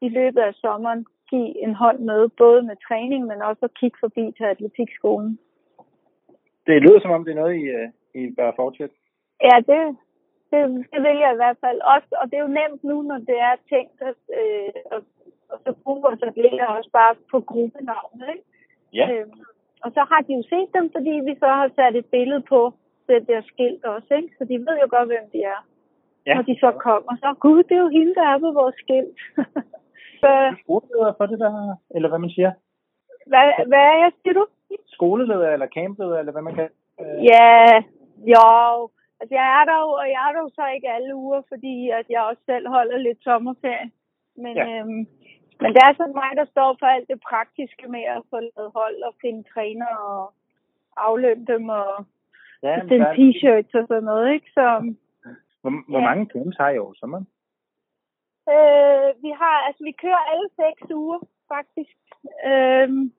i 0.00 0.08
løbet 0.08 0.40
af 0.40 0.54
sommeren 0.54 1.06
give 1.30 1.62
en 1.64 1.74
hånd 1.74 1.98
med, 1.98 2.28
både 2.28 2.62
med 2.62 2.76
træning, 2.88 3.26
men 3.26 3.42
også 3.42 3.64
at 3.64 3.74
kigge 3.80 3.98
forbi 4.00 4.24
til 4.36 4.44
atletikskolen. 4.44 5.38
det 6.66 6.82
lyder 6.82 7.00
som 7.00 7.10
om, 7.10 7.24
det 7.24 7.30
er 7.30 7.40
noget, 7.42 7.54
I, 7.62 7.64
øh, 7.78 7.88
I 8.14 8.34
bør 8.36 8.52
fortsætte. 8.56 8.94
Ja, 9.42 9.56
det, 9.70 9.80
det, 10.50 10.60
det 10.92 11.00
vil 11.04 11.16
jeg 11.24 11.32
i 11.32 11.40
hvert 11.42 11.58
fald 11.64 11.80
også. 11.94 12.10
Og 12.20 12.24
det 12.28 12.36
er 12.36 12.44
jo 12.46 12.56
nemt 12.60 12.84
nu, 12.84 12.96
når 13.02 13.18
det 13.18 13.38
er 13.48 13.54
tænkt, 13.72 13.98
at, 14.10 14.20
øh, 14.40 14.72
og, 14.94 15.00
og 15.50 15.58
så 15.64 15.70
bruger 15.82 16.00
vores 16.00 16.22
atleter 16.22 16.66
også 16.66 16.90
bare 16.92 17.14
på 17.30 17.40
gruppenavnet. 17.40 18.26
Ikke? 18.34 18.44
Ja. 18.92 19.06
Øh, 19.12 19.26
og 19.84 19.90
så 19.96 20.02
har 20.10 20.20
de 20.26 20.32
jo 20.38 20.42
set 20.52 20.70
dem, 20.76 20.86
fordi 20.96 21.14
vi 21.28 21.34
så 21.42 21.48
har 21.60 21.68
sat 21.76 21.96
et 21.96 22.06
billede 22.06 22.42
på 22.52 22.60
det 23.08 23.28
der 23.28 23.40
skilt 23.42 23.84
også. 23.84 24.14
Ikke? 24.14 24.30
Så 24.38 24.44
de 24.44 24.56
ved 24.66 24.76
jo 24.82 24.88
godt, 24.90 25.08
hvem 25.08 25.26
de 25.32 25.40
er, 25.42 25.60
ja. 26.26 26.34
når 26.34 26.42
de 26.42 26.56
så 26.60 26.70
kommer. 26.86 27.12
Så, 27.22 27.34
gud, 27.40 27.62
det 27.62 27.74
er 27.76 27.84
jo 27.86 27.96
hende, 27.98 28.14
der 28.14 28.26
er 28.32 28.38
på 28.38 28.50
vores 28.60 28.76
skilt. 28.84 29.18
så, 30.22 30.30
Skoleleder 30.64 31.12
for 31.18 31.26
det 31.26 31.38
der, 31.38 31.76
eller 31.94 32.08
hvad 32.08 32.18
man 32.18 32.30
siger? 32.30 32.52
hvad, 33.30 33.66
hvad 33.70 33.84
er 33.92 33.96
jeg, 34.02 34.12
siger 34.22 34.34
du? 34.34 34.46
Skoleleder 34.86 35.48
eller 35.50 35.66
campleder, 35.66 36.18
eller 36.18 36.32
hvad 36.32 36.42
man 36.42 36.54
kan? 36.54 36.68
Øh, 37.00 37.24
Ja, 37.32 37.82
jo. 38.34 38.46
Altså, 39.20 39.34
jeg 39.40 39.48
er 39.60 39.64
der 39.70 39.78
jo, 39.84 39.88
og 40.02 40.06
jeg 40.14 40.22
er 40.28 40.32
der 40.32 40.40
jo 40.46 40.50
så 40.54 40.64
ikke 40.74 40.88
alle 40.96 41.16
uger, 41.16 41.42
fordi 41.48 41.90
at 41.90 42.06
jeg 42.10 42.22
også 42.22 42.42
selv 42.46 42.68
holder 42.68 42.98
lidt 42.98 43.22
sommerferie. 43.22 43.90
Men, 44.36 44.56
Ja. 44.56 44.66
øhm, 44.80 45.02
men 45.60 45.70
det 45.74 45.80
er 45.88 45.92
så 45.96 46.04
mig, 46.14 46.30
der 46.36 46.44
står 46.44 46.76
for 46.80 46.86
alt 46.86 47.08
det 47.08 47.20
praktiske 47.30 47.88
med 47.88 48.02
at 48.16 48.22
få 48.30 48.36
lavet 48.40 48.70
hold 48.74 49.02
og 49.02 49.14
finde 49.20 49.42
træner 49.54 49.86
og 50.08 50.32
aflønne 50.96 51.46
dem 51.46 51.68
og 51.68 52.04
ja, 52.62 52.80
bestille 52.80 53.06
t-shirts 53.18 53.72
og 53.80 53.84
sådan 53.88 54.04
noget, 54.04 54.32
ikke? 54.34 54.50
Så 54.54 54.94
Hvor, 55.60 55.72
hvor 55.90 55.98
Ja. 56.00 56.04
mange 56.08 56.26
camps 56.32 56.56
har 56.56 56.70
I 56.70 56.78
over 56.78 56.94
sommeren? 56.94 57.26
øh, 58.54 59.08
vi 59.24 59.30
har, 59.40 59.56
altså 59.66 59.84
vi 59.84 59.92
kører 60.02 60.22
alle 60.32 60.48
seks 60.62 60.82
uger, 60.94 61.20
faktisk. 61.54 61.96
Øhm, 62.50 63.12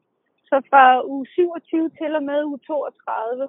så 0.49 0.61
fra 0.69 1.05
uge 1.05 1.25
27 1.27 1.89
til 1.89 2.15
og 2.15 2.23
med 2.23 2.43
uge 2.43 2.59
32. 2.67 3.47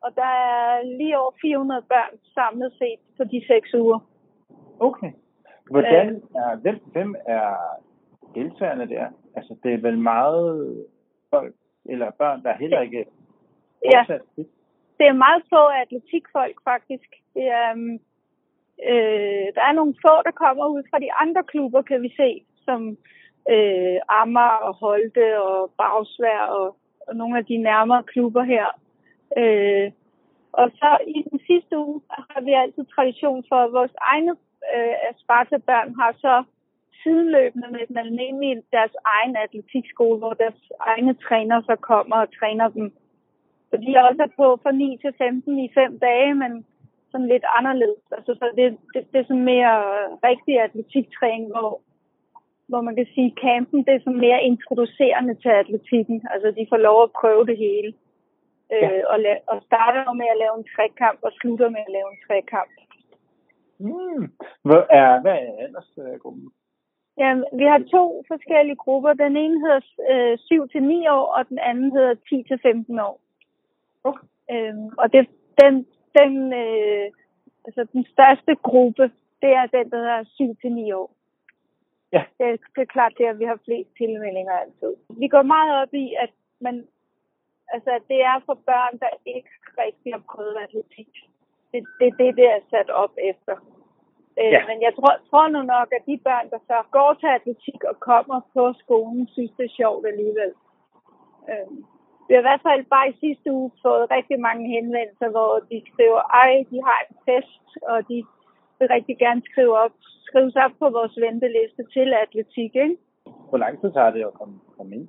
Og 0.00 0.10
der 0.14 0.32
er 0.48 0.82
lige 0.98 1.18
over 1.18 1.32
400 1.40 1.82
børn 1.82 2.18
samlet 2.34 2.72
set 2.78 3.00
på 3.16 3.24
de 3.24 3.42
seks 3.46 3.74
uger. 3.74 3.98
Okay. 4.80 5.12
Hvordan 5.70 6.22
er, 6.34 6.56
hvem, 6.56 6.78
hvem 6.92 7.14
er 7.26 7.54
deltagerne 8.34 8.88
der? 8.88 9.06
Altså, 9.36 9.56
det 9.62 9.74
er 9.74 9.78
vel 9.78 9.98
meget 9.98 10.86
folk, 11.30 11.54
eller 11.84 12.10
børn, 12.10 12.42
der 12.42 12.56
heller 12.56 12.80
ikke 12.80 13.04
Ja. 13.92 14.04
Det 14.98 15.06
er 15.06 15.22
meget 15.26 15.42
få 15.52 15.62
atletikfolk 15.82 16.56
faktisk. 16.64 17.10
Det 17.34 17.46
er, 17.48 17.70
øhm, 17.70 17.94
øh, 18.90 19.46
der 19.56 19.62
er 19.68 19.72
nogle 19.72 19.94
få, 20.04 20.14
der 20.24 20.30
kommer 20.30 20.66
ud 20.66 20.82
fra 20.90 20.98
de 20.98 21.12
andre 21.12 21.42
klubber, 21.42 21.82
kan 21.82 22.02
vi 22.02 22.12
se, 22.16 22.44
som 22.64 22.96
øh, 23.54 23.98
Amager 24.08 24.60
og 24.68 24.74
Holte 24.74 25.42
og 25.42 25.70
Bagsvær 25.78 26.40
og, 26.40 26.76
og 27.08 27.16
nogle 27.16 27.38
af 27.38 27.44
de 27.44 27.56
nærmere 27.56 28.02
klubber 28.02 28.42
her. 28.42 28.66
Øh, 29.38 29.92
Og 30.52 30.70
så 30.80 30.90
i 31.16 31.18
den 31.30 31.40
sidste 31.46 31.78
uge 31.78 32.00
har 32.10 32.40
vi 32.40 32.52
altid 32.52 32.84
tradition 32.84 33.44
for, 33.48 33.56
at 33.56 33.72
vores 33.72 33.94
egne 34.00 34.32
øh, 34.74 34.94
Sparta-børn 35.22 35.94
har 36.00 36.12
så 36.24 36.44
sideløbende 37.02 37.68
med 37.70 37.86
den 37.88 37.98
almindelige 37.98 38.62
deres 38.72 38.94
egen 39.16 39.36
atletikskole, 39.36 40.18
hvor 40.18 40.34
deres 40.42 40.60
egne 40.80 41.14
træner 41.14 41.62
så 41.62 41.76
kommer 41.90 42.16
og 42.16 42.28
træner 42.38 42.68
dem. 42.68 42.86
Så 43.70 43.76
de 43.76 43.94
er 43.94 44.02
også 44.02 44.28
på 44.36 44.46
fra 44.62 44.72
9 44.72 44.98
til 45.02 45.12
15 45.18 45.58
i 45.58 45.68
fem 45.74 45.98
dage, 45.98 46.34
men 46.34 46.52
sådan 47.10 47.28
lidt 47.32 47.46
anderledes. 47.58 48.04
Altså, 48.16 48.32
så 48.40 48.46
det, 48.56 48.78
det, 48.94 49.00
det 49.12 49.18
er 49.20 49.28
sådan 49.28 49.50
mere 49.54 49.76
rigtig 50.28 50.54
atletiktræning, 50.66 51.50
hvor, 51.54 51.80
hvor 52.68 52.80
man 52.80 52.96
kan 52.96 53.08
sige, 53.14 53.32
at 53.32 53.38
campen 53.44 53.84
det 53.84 53.94
er 53.94 54.04
sådan 54.04 54.24
mere 54.28 54.42
introducerende 54.42 55.34
til 55.34 55.48
atletikken. 55.48 56.18
Altså 56.32 56.48
de 56.58 56.66
får 56.68 56.76
lov 56.76 57.02
at 57.02 57.14
prøve 57.20 57.46
det 57.46 57.56
hele. 57.58 57.92
Ja. 58.70 58.88
Øh, 58.88 59.02
og, 59.12 59.16
la- 59.24 59.44
og 59.46 59.62
starter 59.62 60.12
med 60.12 60.26
at 60.34 60.38
lave 60.42 60.54
en 60.58 60.68
trekamp 60.74 61.18
og 61.22 61.32
slutter 61.40 61.68
med 61.68 61.82
at 61.86 61.92
lave 61.96 62.08
en 62.12 62.20
trekamp. 62.26 62.72
Mm. 63.78 64.22
Hvad 64.68 64.82
er, 64.90 65.20
hvad 65.20 65.32
er 65.32 65.52
aldersgruppen? 65.64 66.50
Ja, 67.18 67.30
vi 67.52 67.64
har 67.64 67.80
to 67.90 68.24
forskellige 68.28 68.76
grupper. 68.76 69.12
Den 69.12 69.36
ene 69.36 69.58
hedder 69.64 69.80
øh, 70.10 70.38
7-9 71.06 71.10
år, 71.10 71.26
og 71.36 71.48
den 71.48 71.58
anden 71.58 71.92
hedder 71.92 72.14
10-15 72.98 73.02
år. 73.02 73.20
Okay. 74.04 74.26
Øhm, 74.52 74.88
og 74.98 75.12
det, 75.12 75.28
den, 75.62 75.86
den, 76.18 76.52
øh, 76.52 77.06
altså 77.66 77.86
den 77.92 78.04
største 78.14 78.54
gruppe, 78.62 79.02
det 79.42 79.50
er 79.60 79.66
den, 79.66 79.90
der 79.90 79.98
hedder 79.98 80.90
7-9 80.92 80.94
år. 80.94 81.10
Ja. 82.12 82.24
Det, 82.38 82.60
det 82.74 82.82
er 82.82 82.94
klart, 82.96 83.12
det 83.18 83.26
er, 83.26 83.30
at 83.30 83.38
vi 83.38 83.44
har 83.44 83.60
flest 83.64 83.90
tilmeldinger 83.98 84.52
altid. 84.52 84.94
Vi 85.18 85.28
går 85.28 85.42
meget 85.42 85.82
op 85.82 85.94
i, 85.94 86.14
at 86.24 86.30
man, 86.60 86.86
altså, 87.74 87.90
at 87.98 88.04
det 88.12 88.20
er 88.30 88.38
for 88.46 88.58
børn, 88.70 88.94
der 89.02 89.12
ikke 89.34 89.52
rigtig 89.82 90.12
har 90.16 90.22
prøvet 90.32 90.56
atletik. 90.66 91.10
Det 91.70 91.78
er 91.82 91.86
det, 92.00 92.10
det, 92.18 92.36
det 92.38 92.46
er 92.54 92.60
sat 92.70 92.90
op 92.90 93.14
efter. 93.32 93.54
Øh, 94.40 94.52
Ja. 94.54 94.60
Men 94.68 94.78
jeg 94.86 94.92
tror, 94.98 95.12
tror 95.30 95.46
nu 95.48 95.60
nok, 95.62 95.88
at 95.96 96.02
de 96.08 96.16
børn, 96.28 96.46
der 96.50 96.60
så 96.70 96.78
går 96.96 97.10
til 97.20 97.30
atletik 97.38 97.80
og 97.90 97.96
kommer 98.10 98.38
på 98.54 98.62
skolen, 98.82 99.28
synes 99.34 99.52
det 99.58 99.64
er 99.64 99.78
sjovt 99.80 100.06
alligevel. 100.12 100.52
Øh, 101.50 101.70
vi 102.26 102.34
har 102.34 102.42
i 102.42 102.48
hvert 102.48 102.66
fald 102.68 102.84
bare 102.94 103.08
i 103.10 103.18
sidste 103.24 103.48
uge 103.52 103.70
fået 103.84 104.10
rigtig 104.16 104.38
mange 104.40 104.64
henvendelser, 104.76 105.28
hvor 105.36 105.52
de 105.70 105.78
skriver, 105.90 106.20
ej, 106.42 106.52
de 106.70 106.78
har 106.88 106.98
en 107.08 107.16
fest, 107.28 107.66
og 107.92 107.98
de 108.08 108.16
vil 108.78 108.88
rigtig 108.96 109.16
gerne 109.18 109.42
skrive 109.50 109.78
op, 109.84 109.94
skrives 110.28 110.56
op 110.64 110.74
på 110.78 110.86
vores 110.98 111.14
venteliste 111.24 111.82
til 111.94 112.08
atletik. 112.24 112.72
Ikke? 112.84 112.96
Hvor 113.48 113.58
lang 113.58 113.80
tid 113.80 113.92
tager 113.92 114.10
det 114.10 114.22
at 114.30 114.34
komme, 114.34 114.54
komme 114.76 114.96
ind? 114.96 115.08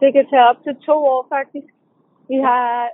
Det 0.00 0.12
kan 0.12 0.26
tage 0.30 0.48
op 0.50 0.62
til 0.64 0.76
to 0.76 0.92
år 1.14 1.26
faktisk. 1.28 1.68
Vi 2.28 2.36
har 2.36 2.88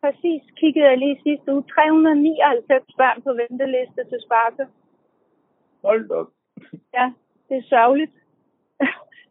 præcis 0.00 0.42
kigget 0.56 0.82
jeg 0.84 0.98
lige 0.98 1.20
sidste 1.22 1.52
uge, 1.54 1.62
399 1.62 2.94
børn 3.00 3.22
på 3.22 3.32
venteliste 3.32 4.04
til 4.10 4.18
Sparta. 4.26 4.64
Hold 5.84 6.10
op. 6.10 6.26
Ja, 6.94 7.12
det 7.48 7.56
er 7.56 7.62
sørgeligt, 7.62 8.12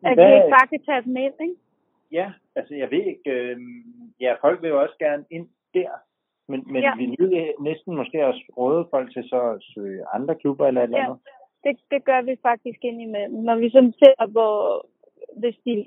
at 0.07 0.11
vi 0.17 0.21
Hvad- 0.21 0.35
ikke 0.35 0.49
bare 0.57 0.67
kan 0.67 0.81
tage 0.85 1.01
dem 1.01 1.15
ind. 1.17 1.33
Ikke? 1.41 1.55
Ja, 2.11 2.31
altså 2.55 2.75
jeg 2.75 2.91
ved 2.91 3.03
ikke, 3.13 3.31
øh, 3.31 3.57
ja, 4.21 4.35
folk 4.41 4.61
vil 4.61 4.69
jo 4.69 4.81
også 4.81 4.95
gerne 4.99 5.25
ind 5.31 5.47
der, 5.73 5.89
men, 6.47 6.63
men 6.73 6.81
Ja. 6.83 6.95
vi 6.97 7.15
vil 7.19 7.53
næsten 7.59 7.95
måske 7.95 8.25
også 8.25 8.43
råde 8.57 8.87
folk 8.91 9.13
til 9.13 9.23
så 9.29 9.41
at 9.41 9.63
søge 9.73 10.05
andre 10.13 10.35
klubber 10.35 10.67
eller 10.67 10.81
eller 10.81 10.97
Ja, 10.97 11.03
andet. 11.05 11.19
det, 11.63 11.79
det 11.91 12.03
gør 12.05 12.21
vi 12.21 12.35
faktisk 12.41 12.79
indimellem. 12.83 13.39
Når 13.43 13.55
vi 13.55 13.69
sådan 13.69 13.93
ser, 13.93 14.27
hvor 14.27 14.85
hvis 15.39 15.55
de 15.65 15.85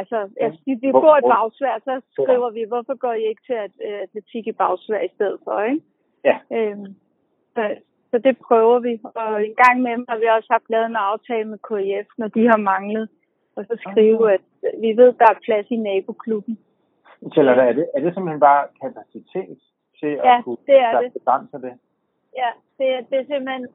altså, 0.00 0.18
altså 0.40 0.60
de, 0.66 0.80
de 0.80 0.90
Hvor- 0.90 1.00
bor 1.00 1.16
i 1.16 1.20
hvor- 1.20 1.30
Bagsvær, 1.34 1.78
så 1.84 1.94
skriver 2.12 2.50
vi, 2.50 2.64
hvorfor 2.68 2.94
går 3.04 3.12
I 3.12 3.24
ikke 3.30 3.42
til 3.46 3.52
at, 3.66 3.72
øh, 3.86 3.98
atletik 4.02 4.46
i 4.46 4.52
Bagsvær 4.52 5.00
i 5.00 5.08
stedet 5.14 5.38
for, 5.44 5.60
ikke? 5.60 5.82
Ja. 6.24 6.36
Øhm, 6.56 6.86
så, 7.54 7.62
så 8.10 8.18
det 8.18 8.38
prøver 8.48 8.78
vi. 8.78 9.00
Og 9.14 9.44
en 9.46 9.54
gang 9.64 9.76
med 9.82 9.94
har 10.08 10.18
vi 10.18 10.26
også 10.36 10.48
haft 10.50 10.70
lavet 10.70 10.86
en 10.86 10.96
aftale 10.96 11.48
med 11.48 11.58
KIF, 11.68 12.08
når 12.18 12.28
de 12.28 12.42
har 12.52 12.56
manglet. 12.72 13.08
Og 13.56 13.64
så 13.68 13.74
skrive, 13.90 14.32
at 14.32 14.40
øh, 14.66 14.82
vi 14.82 14.90
ved, 15.00 15.12
der 15.20 15.26
er 15.34 15.38
plads 15.44 15.66
i 15.70 15.76
naboklubben. 15.76 16.58
Så 17.32 17.40
eller 17.40 17.54
hvad 17.54 17.68
er 17.68 17.72
det? 17.72 17.86
Er 17.94 18.00
det 18.00 18.14
simpelthen 18.14 18.40
bare 18.40 18.62
kapacitet 18.82 19.58
til 20.00 20.08
Ja, 20.28 20.38
at 20.38 20.44
kunne 20.44 20.56
det 20.66 20.78
er 20.86 20.90
der 20.92 21.00
det. 21.00 21.62
det? 21.62 21.74
Ja, 22.40 22.50
det, 22.78 22.86
er- 22.94 23.04
det 23.10 23.16
er 23.18 23.24
simpelthen, 23.32 23.66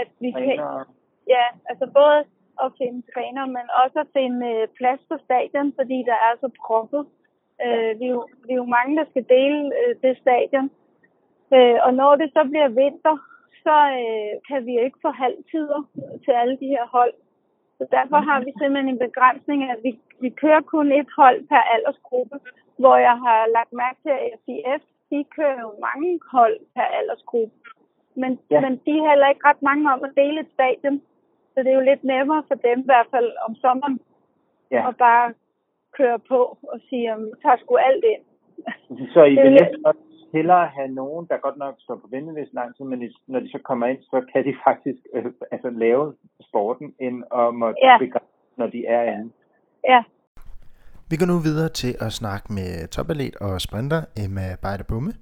at 0.00 0.08
vi 0.20 0.30
kan, 0.30 0.42
Træner, 0.58 0.84
Ja, 1.28 1.44
altså 1.70 1.86
både 1.94 2.24
at 2.64 2.72
finde 2.78 3.02
træner, 3.12 3.44
men 3.46 3.66
også 3.82 3.98
at 4.04 4.12
finde 4.18 4.40
øh, 4.52 4.68
plads 4.78 5.00
på 5.10 5.16
stadion, 5.24 5.72
fordi 5.78 5.98
der 6.10 6.18
er 6.28 6.34
så 6.40 6.48
proppet. 6.62 7.02
Øh, 7.64 8.00
vi, 8.00 8.04
er 8.06 8.14
jo, 8.16 8.22
vi 8.46 8.52
er 8.52 8.60
jo 8.62 8.74
mange, 8.78 8.96
der 9.00 9.06
skal 9.10 9.24
dele 9.36 9.60
øh, 9.80 9.94
det 10.02 10.18
stadion. 10.24 10.70
Øh, 11.54 11.78
og 11.86 11.94
når 12.00 12.12
det 12.20 12.28
så 12.36 12.42
bliver 12.50 12.68
vinter, 12.68 13.16
så 13.64 13.76
øh, 14.00 14.32
kan 14.48 14.60
vi 14.66 14.74
ikke 14.84 14.98
få 15.02 15.10
halvtider 15.10 15.80
til 16.24 16.32
alle 16.40 16.56
de 16.62 16.72
her 16.74 16.86
hold. 16.96 17.14
Så 17.78 17.84
derfor 17.96 18.18
har 18.28 18.38
vi 18.44 18.50
simpelthen 18.60 18.88
en 18.88 19.04
begrænsning, 19.06 19.70
at 19.70 19.78
vi, 19.86 19.98
vi 20.20 20.30
kører 20.42 20.60
kun 20.60 20.92
et 20.92 21.10
hold 21.18 21.38
per 21.48 21.62
aldersgruppe, 21.74 22.36
hvor 22.82 22.96
jeg 22.96 23.16
har 23.26 23.40
lagt 23.56 23.72
mærke 23.72 23.98
til, 24.02 24.10
at 24.10 24.38
FIF, 24.46 24.82
de 25.10 25.24
kører 25.36 25.60
jo 25.60 25.70
mange 25.88 26.20
hold 26.34 26.56
per 26.74 26.86
aldersgruppe. 26.98 27.54
Men, 28.22 28.38
ja. 28.50 28.54
Ja. 28.54 28.60
men 28.60 28.72
de 28.86 28.92
er 28.98 29.08
heller 29.10 29.28
ikke 29.28 29.46
ret 29.48 29.62
mange 29.62 29.92
om 29.92 30.04
at 30.04 30.12
dele 30.16 30.40
et 30.40 30.50
stadion. 30.56 31.02
Så 31.54 31.60
det 31.62 31.68
er 31.70 31.74
jo 31.80 31.88
lidt 31.90 32.04
nemmere 32.04 32.42
for 32.48 32.54
dem, 32.54 32.78
i 32.80 32.84
hvert 32.84 33.06
fald 33.14 33.28
om 33.48 33.54
sommeren, 33.54 34.00
ja. 34.70 34.88
at 34.88 34.96
bare 34.96 35.32
køre 35.98 36.18
på 36.18 36.40
og 36.72 36.78
sige, 36.88 37.12
at 37.12 37.18
vi 37.20 37.30
tager 37.42 37.56
sgu 37.62 37.76
alt 37.76 38.04
ind. 38.14 38.22
Så 39.14 39.22
I 39.24 39.34
det 39.34 39.44
vil 39.44 39.52
næsten 39.52 39.86
også 39.86 40.00
hellere 40.32 40.66
have 40.66 40.88
nogen, 40.88 41.26
der 41.30 41.36
godt 41.46 41.56
nok 41.56 41.74
står 41.78 41.94
på 41.96 42.06
venteliste 42.10 42.54
lang 42.54 42.76
tid, 42.76 42.84
men 42.84 43.02
i- 43.02 43.16
når 43.26 43.40
de 43.40 43.48
så 43.50 43.58
kommer 43.64 43.86
ind, 43.86 43.98
så 44.02 44.24
kan 44.32 44.44
de 44.44 44.54
faktisk 44.68 45.00
øh, 45.14 45.24
altså, 45.50 45.70
lave 45.70 46.14
sporten, 46.48 46.94
end 47.00 47.16
at 47.40 47.54
måtte 47.54 47.78
Ja. 47.82 47.96
begrænse, 47.98 48.28
når 48.56 48.66
de 48.66 48.86
er 48.86 49.02
inde. 49.12 49.30
Ja, 49.88 50.02
Vi 51.10 51.16
går 51.16 51.26
nu 51.26 51.38
videre 51.38 51.68
til 51.68 51.92
at 52.00 52.12
snakke 52.12 52.52
med 52.52 52.88
topatlet 52.88 53.36
og 53.36 53.60
sprinter 53.60 54.00
Emma 54.24 54.46
Bejder 54.62 54.84
Bumme, 54.88 55.12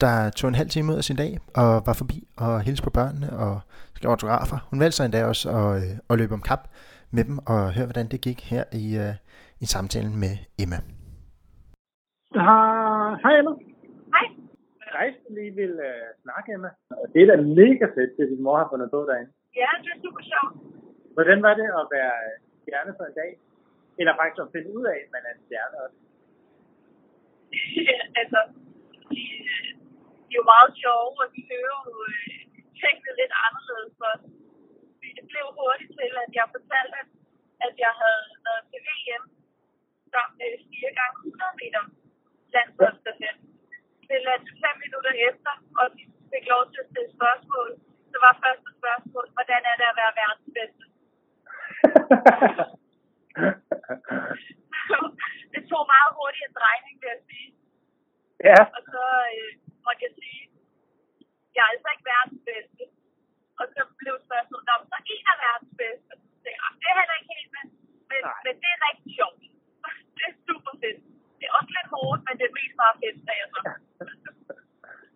der 0.00 0.30
tog 0.30 0.48
en 0.48 0.54
halv 0.54 0.68
time 0.68 0.92
ud 0.92 0.96
af 0.96 1.04
sin 1.04 1.16
dag 1.16 1.32
og 1.56 1.70
var 1.86 1.96
forbi 2.00 2.18
og 2.38 2.60
hilste 2.60 2.84
på 2.84 2.90
børnene 2.90 3.28
og 3.44 3.60
skrev 4.02 4.10
autografer. 4.16 4.58
Hun 4.70 4.78
valgte 4.82 4.96
sig 4.96 5.04
endda 5.04 5.20
også 5.32 5.44
at, 5.58 5.70
øh, 5.78 6.10
at 6.10 6.14
løbe 6.20 6.34
om 6.38 6.42
kap 6.50 6.62
med 7.16 7.24
dem 7.28 7.36
og 7.52 7.60
høre, 7.76 7.88
hvordan 7.90 8.08
det 8.12 8.20
gik 8.26 8.40
her 8.52 8.64
i, 8.82 8.86
uh, 9.04 9.14
i 9.64 9.66
samtalen 9.74 10.14
med 10.24 10.32
Emma. 10.62 10.78
Hej, 12.46 13.10
hej 13.24 13.34
Emma. 13.40 13.52
Hej. 14.14 14.26
Hej, 14.94 15.08
lige 15.36 15.52
vil 15.60 15.74
uh, 15.90 16.08
snakke, 16.24 16.48
Emma. 16.56 16.70
Og 17.02 17.06
det 17.12 17.20
er 17.22 17.28
da 17.32 17.36
mega 17.62 17.86
fedt, 17.96 18.12
det 18.18 18.30
din 18.32 18.42
mor 18.46 18.56
har 18.62 18.68
fundet 18.72 18.88
på 18.94 18.98
derinde. 19.08 19.32
ja 19.60 19.70
det 19.82 19.90
er 19.94 20.00
super 20.04 20.22
sjovt. 20.30 20.52
Hvordan 21.16 21.38
var 21.46 21.54
det 21.60 21.68
at 21.80 21.86
være 21.96 22.14
stjerne 22.62 22.92
for 22.98 23.04
en 23.10 23.16
dag? 23.22 23.32
Eller 24.00 24.12
faktisk 24.20 24.42
at 24.44 24.52
finde 24.54 24.70
ud 24.78 24.84
af, 24.92 24.98
at 25.04 25.10
man 25.14 25.22
er 25.28 25.32
en 25.36 25.42
stjerne 25.46 25.76
også? 25.84 25.98
altså, 28.20 28.40
de, 29.12 29.20
øh, 29.48 29.68
de 30.26 30.32
er 30.34 30.40
jo 30.42 30.46
meget 30.54 30.70
sjove, 30.82 31.14
og 31.22 31.28
de 31.34 31.40
hører 31.52 31.78
jo 31.88 31.94
øh, 32.08 32.41
tingene 32.82 33.12
lidt 33.20 33.34
anderledes 33.46 33.92
for 33.98 34.08
os. 34.14 34.24
Det 35.16 35.24
blev 35.32 35.46
hurtigt 35.60 35.92
til, 35.98 36.12
at 36.24 36.30
jeg 36.38 36.46
fortalte, 36.56 36.96
at, 37.02 37.08
at 37.66 37.74
jeg 37.84 37.92
havde 38.02 38.22
været 38.46 38.64
til 38.70 38.80
VM 38.88 39.24
som 40.12 40.26
øh, 40.44 40.56
4 40.80 40.92
gange 41.00 41.16
100 41.26 41.60
meter 41.62 41.82
landsholdsstafet. 42.54 43.36
Det 44.08 44.18
ladt 44.28 44.46
fem 44.62 44.76
minutter 44.84 45.12
efter, 45.28 45.52
og 45.80 45.86
de 45.96 46.02
fik 46.32 46.44
lov 46.52 46.62
til 46.72 46.80
at 46.84 46.88
stille 46.90 47.10
spørgsmål. 47.16 47.68
Så 48.10 48.16
var 48.24 48.32
første 48.44 48.68
spørgsmål, 48.78 49.26
hvordan 49.36 49.62
er 49.70 49.76
det 49.80 49.86
at 49.92 49.98
være 50.02 50.12
verdens 50.22 50.50
bedste? 50.58 50.84
det 55.52 55.62
tog 55.70 55.82
meget 55.94 56.10
hurtigt 56.18 56.46
en 56.48 56.54
drejning, 56.60 56.94
vil 57.02 57.10
jeg 57.14 57.22
sige. 57.30 57.50
ja. 58.48 58.58
Og 58.76 58.82
så 58.92 59.04
øh, 59.34 59.50
måtte 59.84 60.02
jeg 60.06 60.12
sige, 60.20 60.42
jeg 61.54 61.62
er 61.64 61.70
altså 61.72 61.88
ikke 61.94 62.06
verdens 62.14 62.42
bedste. 62.50 62.71
Så 63.82 63.88
blev 64.02 64.14
spørgsmålet, 64.28 64.68
om 64.76 64.82
så 64.92 64.98
en 65.14 65.24
af 65.32 65.36
verdens 65.44 65.74
bedste. 65.82 66.12
Så 66.30 66.36
sagde 66.42 66.56
jeg, 66.56 66.62
"Ah, 66.66 66.72
det 66.80 66.86
er 66.92 66.96
heller 67.00 67.16
ikke 67.20 67.30
helt, 67.36 67.50
men, 67.56 67.66
men, 68.10 68.22
men 68.44 68.54
det 68.62 68.70
er 68.74 68.80
rigtig 68.88 69.10
sjovt. 69.18 69.40
det 70.16 70.24
er 70.30 70.34
super 70.48 70.72
fedt. 70.82 70.98
Det 71.38 71.44
er 71.48 71.54
også 71.58 71.72
lidt 71.78 71.90
hårdt, 71.94 72.20
men 72.26 72.34
det 72.38 72.44
er 72.48 72.54
mest 72.60 72.74
meget 72.82 72.96
fedt, 73.02 73.18
sagde 73.26 73.40
jeg 73.42 73.48
så. 73.54 73.60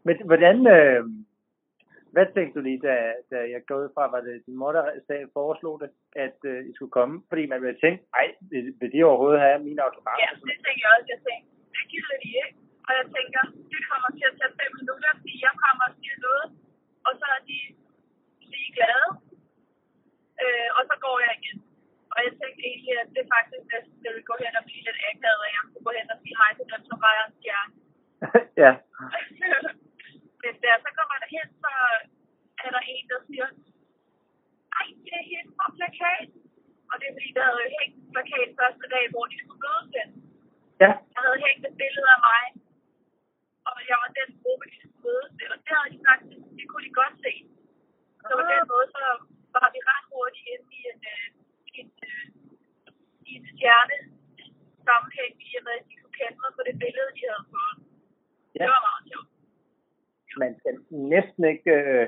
Men 0.06 0.14
hvordan, 0.30 0.56
øh, 0.76 1.00
hvad 2.14 2.26
tænkte 2.26 2.54
du 2.56 2.61
lige, 2.68 2.80
da, 2.88 2.94
da 3.32 3.38
jeg 3.54 3.61
går 3.68 3.78
ud 3.82 3.90
fra, 3.94 4.02
var 4.14 4.20
det 4.26 4.35
din 4.46 4.56
mor, 4.61 4.73
der 4.76 4.85
foreslog 5.38 5.75
det, 5.82 5.90
at 6.26 6.38
øh, 6.50 6.58
I 6.68 6.73
skulle 6.76 6.94
komme? 6.99 7.14
Fordi 7.30 7.42
man 7.52 7.61
ville 7.64 7.78
tænke, 7.85 8.00
ej, 8.20 8.26
vil, 8.50 8.64
vil 8.80 8.92
de 8.94 9.00
overhovedet 9.08 9.40
have 9.46 9.58
mine 9.68 9.80
autografer? 9.87 10.23
Ja, 10.25 10.30
det 10.49 10.56
tænker 10.66 10.85
jeg 10.87 10.92
også. 10.96 11.08
Jeg 11.14 11.20
tænkte, 11.26 11.46
det 11.76 11.85
gider 11.92 12.16
de 12.25 12.30
ikke. 12.44 12.56
Og 12.88 12.92
jeg 12.99 13.06
tænker, 13.16 13.42
det 13.73 13.80
kommer 13.90 14.11
til 14.18 14.25
at 14.30 14.35
tage 14.40 14.52
fem 14.61 14.70
minutter, 14.80 15.11
fordi 15.20 15.35
jeg 15.46 15.54
kommer 15.64 15.85
og 15.88 15.94
siger 16.00 16.16
noget, 16.26 16.46
og 17.06 17.12
så 17.20 17.26
er 17.38 17.42
de 17.50 17.58
lige 18.66 18.76
glade. 18.78 19.08
Øh, 20.42 20.68
og 20.76 20.82
så 20.90 20.94
går 21.04 21.16
jeg 21.25 21.32
igen. 21.40 21.58
Og 22.12 22.18
jeg 22.25 22.32
tænkte 22.40 22.62
egentlig, 22.70 22.94
at 23.02 23.08
det 23.16 23.25
faktisk 23.35 23.64
næsten 23.73 23.96
det 24.02 24.11
ville 24.14 24.28
gå 24.30 24.37
hen 24.44 24.52
og 24.61 24.64
blive 24.68 24.82
lidt 24.87 25.00
akavet, 25.11 25.40
og 25.44 25.49
jeg 25.54 25.62
kunne 25.70 25.87
gå 25.88 25.92
hen 25.99 26.08
og 26.14 26.18
sige 26.23 26.37
hej 26.40 26.50
til 26.58 26.66
dem, 26.73 26.82
som 26.88 26.99
var 27.04 27.12
en 27.14 27.35
stjerne. 27.38 27.73
ja. 28.64 28.73
første 38.61 38.87
dag, 38.94 39.04
hvor 39.12 39.25
de 39.32 39.37
skulle 39.42 39.61
mødes 39.66 39.88
hen. 39.96 40.08
Ja, 40.82 40.90
Jeg 41.14 41.20
havde 41.25 41.38
hængt 41.46 41.62
et 41.68 41.75
billede 41.82 42.08
af 42.16 42.20
mig, 42.30 42.42
og 43.68 43.76
jeg 43.90 43.96
var 44.02 44.11
den 44.20 44.30
gruppe, 44.42 44.64
de 44.73 44.76
skulle 44.82 45.02
mødes 45.08 45.30
med, 45.38 45.49
og 45.54 45.58
det 45.64 45.70
havde 45.76 45.90
de 45.94 45.99
sagt, 46.06 46.23
det, 46.30 46.38
det 46.58 46.64
kunne 46.70 46.85
de 46.88 46.92
godt 47.00 47.16
se. 47.25 47.32
Så 48.26 48.32
på 48.40 48.44
den 48.52 48.62
måde, 48.73 48.87
så 48.96 49.02
var 49.56 49.68
vi 49.75 49.80
ret 49.90 50.06
hurtigt 50.12 50.46
inde 50.52 50.68
i 50.78 50.80
en, 50.90 51.00
øh, 51.12 51.26
en, 51.78 51.88
øh, 52.08 52.26
i 53.28 53.30
en 53.38 53.44
stjerne 53.52 53.96
sammenhæng, 54.87 55.32
i 55.49 55.50
og 55.58 55.62
med, 55.66 55.75
at 55.80 55.87
de 55.90 55.94
kunne 56.00 56.16
kende 56.20 56.38
mig 56.42 56.50
på 56.56 56.62
det 56.68 56.75
billede, 56.85 57.11
de 57.18 57.23
havde 57.30 57.46
fået. 57.54 57.76
Ja. 58.58 58.64
Det 58.64 58.73
var 58.76 58.82
meget 58.88 59.04
sjovt. 59.11 59.28
man 60.44 60.52
skal 60.61 60.75
næsten 61.14 61.42
ikke... 61.54 61.70
Øh, 61.82 62.04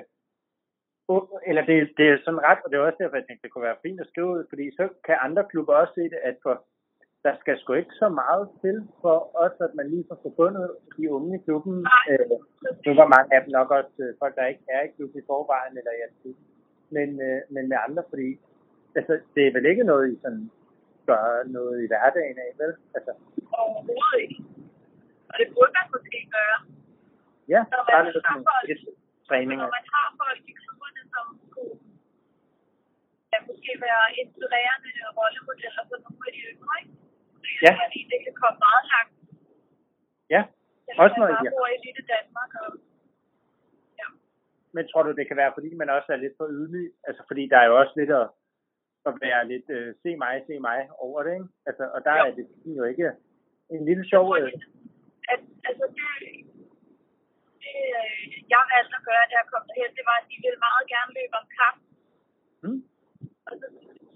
åb- 1.13 1.41
eller 1.49 1.58
det, 1.69 1.77
det 1.99 2.07
er 2.13 2.19
sådan 2.25 2.45
ret, 2.49 2.61
og 2.65 2.69
det 2.71 2.77
er 2.77 2.87
også 2.89 3.01
derfor, 3.01 3.17
jeg 3.17 3.27
tænkte, 3.27 3.45
det 3.45 3.53
kunne 3.53 3.69
være 3.71 3.83
fint 3.87 4.01
at 4.01 4.11
skrive 4.11 4.31
ud, 4.37 4.43
fordi 4.51 4.65
så 4.79 4.85
kan 5.07 5.17
andre 5.27 5.45
klubber 5.51 5.75
også 5.75 5.95
se 5.95 6.05
det, 6.15 6.21
at 6.31 6.37
for, 6.45 6.55
der 7.27 7.35
skal 7.41 7.55
sgu 7.59 7.73
ikke 7.73 7.95
så 8.03 8.09
meget 8.23 8.45
til 8.63 8.77
for 9.03 9.17
os, 9.45 9.57
at 9.67 9.73
man 9.79 9.87
lige 9.93 10.05
får 10.09 10.19
forbundet 10.27 10.65
de 10.97 11.05
unge 11.17 11.31
i 11.39 11.43
klubben. 11.47 11.75
Øh, 12.11 12.31
nu 12.87 12.91
var 13.01 13.09
mange 13.15 13.31
af 13.35 13.41
dem 13.43 13.51
nok 13.59 13.71
også 13.79 13.95
øh, 14.05 14.15
folk, 14.23 14.35
der 14.37 14.47
ikke 14.53 14.65
er 14.77 14.83
i 14.85 14.95
klubben 14.97 15.19
i 15.23 15.29
forvejen, 15.31 15.75
eller 15.79 15.93
i 15.93 16.01
klub. 16.23 16.37
Men, 16.97 17.09
øh, 17.27 17.41
men 17.55 17.65
med 17.71 17.79
andre, 17.87 18.03
fordi 18.13 18.29
altså, 18.99 19.15
det 19.35 19.43
er 19.47 19.53
vel 19.57 19.67
ikke 19.73 19.85
noget, 19.91 20.05
I 20.13 20.17
sådan 20.25 20.51
gør 21.07 21.23
noget 21.57 21.77
i 21.85 21.87
hverdagen 21.91 22.39
af, 22.47 22.51
vel? 22.63 22.73
Altså, 22.97 23.13
Overhovedet 23.53 24.21
ikke. 24.25 24.37
Og 25.31 25.35
det 25.41 25.47
burde 25.55 25.73
man 25.79 25.87
måske 25.95 26.19
gøre. 26.37 26.59
ja, 27.55 27.61
Når 27.73 27.83
man 27.89 27.95
har 28.07 28.13
sådan 28.17 28.45
folk, 28.51 28.69
træninger. 29.29 29.65
når 29.65 29.73
man 29.79 29.87
har 29.95 30.07
folk 30.23 30.43
i 30.51 30.53
kunne 30.61 30.78
ja, 33.33 33.39
måske 33.49 33.71
være 33.87 34.05
inspirerende 34.23 34.91
rollemodeller 35.19 35.83
for 35.91 35.97
nogle 36.05 36.23
af 36.29 36.33
de 36.37 36.41
yngre, 36.53 36.75
ikke? 36.81 36.93
Jeg 37.67 37.75
Ja. 37.77 37.85
at 37.85 37.93
det 38.13 38.19
kan 38.27 38.35
komme 38.43 38.59
meget 38.69 38.85
langt. 38.95 39.13
Ja, 40.35 40.43
Selvom 40.87 41.03
også 41.05 41.17
bare 41.23 41.45
ja. 41.47 41.51
bor 41.53 41.67
i 41.77 41.79
lille 41.87 42.03
Danmark. 42.15 42.51
Og, 42.63 42.71
ja. 44.01 44.07
Men 44.75 44.83
tror 44.91 45.03
du, 45.07 45.11
det 45.19 45.27
kan 45.29 45.37
være, 45.43 45.53
fordi 45.57 45.69
man 45.83 45.89
også 45.97 46.09
er 46.15 46.21
lidt 46.25 46.37
for 46.39 46.47
ydmyg? 46.57 46.89
Altså, 47.09 47.23
fordi 47.29 47.43
der 47.53 47.59
er 47.61 47.67
jo 47.71 47.75
også 47.83 47.95
lidt 48.01 48.13
at, 48.21 48.27
at 49.09 49.15
være 49.27 49.41
lidt, 49.53 49.67
øh, 49.77 49.89
se 50.03 50.11
mig, 50.25 50.35
se 50.49 50.55
mig 50.69 50.79
over 51.07 51.19
det, 51.27 51.33
ikke? 51.39 51.49
Altså, 51.69 51.85
og 51.95 52.01
der 52.07 52.15
Jo. 52.19 52.25
er 52.27 52.31
det 52.39 52.45
jo 52.79 52.85
ikke 52.93 53.09
en 53.75 53.83
lille 53.89 54.05
sjov... 54.11 54.25
Jeg 54.37 54.43
tror, 54.43 54.47
Øh, 54.47 55.33
at, 55.33 55.41
altså 55.69 55.85
det, 55.97 56.07
det, 57.63 57.75
øh, 57.99 58.15
jeg 58.53 58.63
valgte 58.75 58.95
at 59.01 59.05
gøre, 59.09 59.25
da 59.31 59.35
jeg 59.41 59.47
kom 59.53 59.63
derhen, 59.69 59.93
det 59.99 60.05
var, 60.11 60.17
at 60.23 60.27
de 60.31 60.37
ville 60.45 60.61
meget 60.67 60.85
gerne 60.95 61.11
løbe 61.19 61.35
om 61.41 61.47
kamp. 61.61 61.79
hmm? 62.63 62.81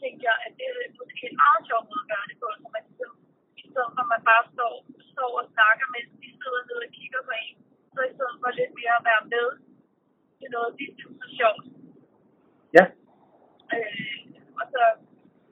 Tænkte 0.02 0.23
jeg, 0.30 0.37
at 0.47 0.52
det 0.59 0.66
er 0.71 0.76
måske 1.00 1.23
en 1.30 1.37
meget 1.44 1.62
sjov 1.68 1.80
måde 1.88 2.02
at 2.04 2.11
gøre 2.12 2.26
det 2.30 2.37
på, 2.42 2.47
så 2.62 2.66
man 2.75 2.82
ligesom, 2.88 3.12
i 3.61 3.62
stedet 3.71 3.90
for 3.94 4.02
at 4.06 4.11
man 4.14 4.23
bare 4.30 4.44
står, 4.54 4.75
står 5.14 5.32
og 5.40 5.47
snakker, 5.54 5.87
mens 5.94 6.11
de 6.23 6.28
sidder 6.40 6.62
nede 6.68 6.82
og 6.87 6.92
kigger 6.99 7.21
på 7.28 7.32
en, 7.44 7.56
så 7.94 8.00
i 8.11 8.12
stedet 8.16 8.37
for 8.42 8.50
lidt 8.61 8.73
mere 8.80 8.94
at 9.00 9.06
være 9.11 9.25
med 9.35 9.49
til 10.38 10.49
noget, 10.54 10.71
de 10.80 10.87
synes 10.99 11.18
er 11.26 11.30
sjovt. 11.40 11.64
Ja, 12.78 12.85
Øh, 13.75 13.94
og 14.61 14.64
så, 14.73 14.82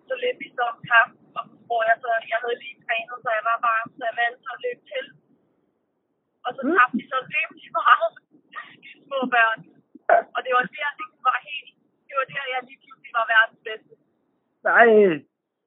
så 0.09 0.15
løb 0.23 0.37
vi 0.43 0.49
så 0.57 0.63
om 0.73 0.79
kamp, 0.93 1.13
og 1.39 1.43
hvor 1.69 1.81
jeg 1.91 1.97
så, 2.05 2.11
jeg 2.33 2.39
havde 2.45 2.59
lige 2.65 2.77
trænet, 2.87 3.17
så 3.25 3.29
jeg 3.39 3.45
var 3.51 3.59
varm, 3.69 3.89
så 3.97 4.03
jeg 4.09 4.17
valgte 4.23 4.47
at 4.55 4.59
løbe 4.67 4.83
til. 4.93 5.07
Og 6.47 6.51
så 6.57 6.61
Mm. 6.65 6.73
tabte 6.77 6.97
de 7.01 7.05
så 7.13 7.19
rimelig 7.35 7.71
meget, 7.83 8.11
de 8.83 8.89
små 9.07 9.19
børn. 9.35 9.61
Og 10.35 10.41
det 10.45 10.53
var 10.57 10.65
der, 10.77 10.89
det 11.01 11.07
var 11.29 11.39
helt, 11.49 11.71
det 12.09 12.15
var 12.19 12.27
der, 12.35 12.45
jeg 12.55 12.61
lige 12.69 12.81
pludselig 12.85 13.13
var 13.19 13.27
verdens 13.35 13.63
bedste. 13.69 13.95
Nej, 14.81 14.91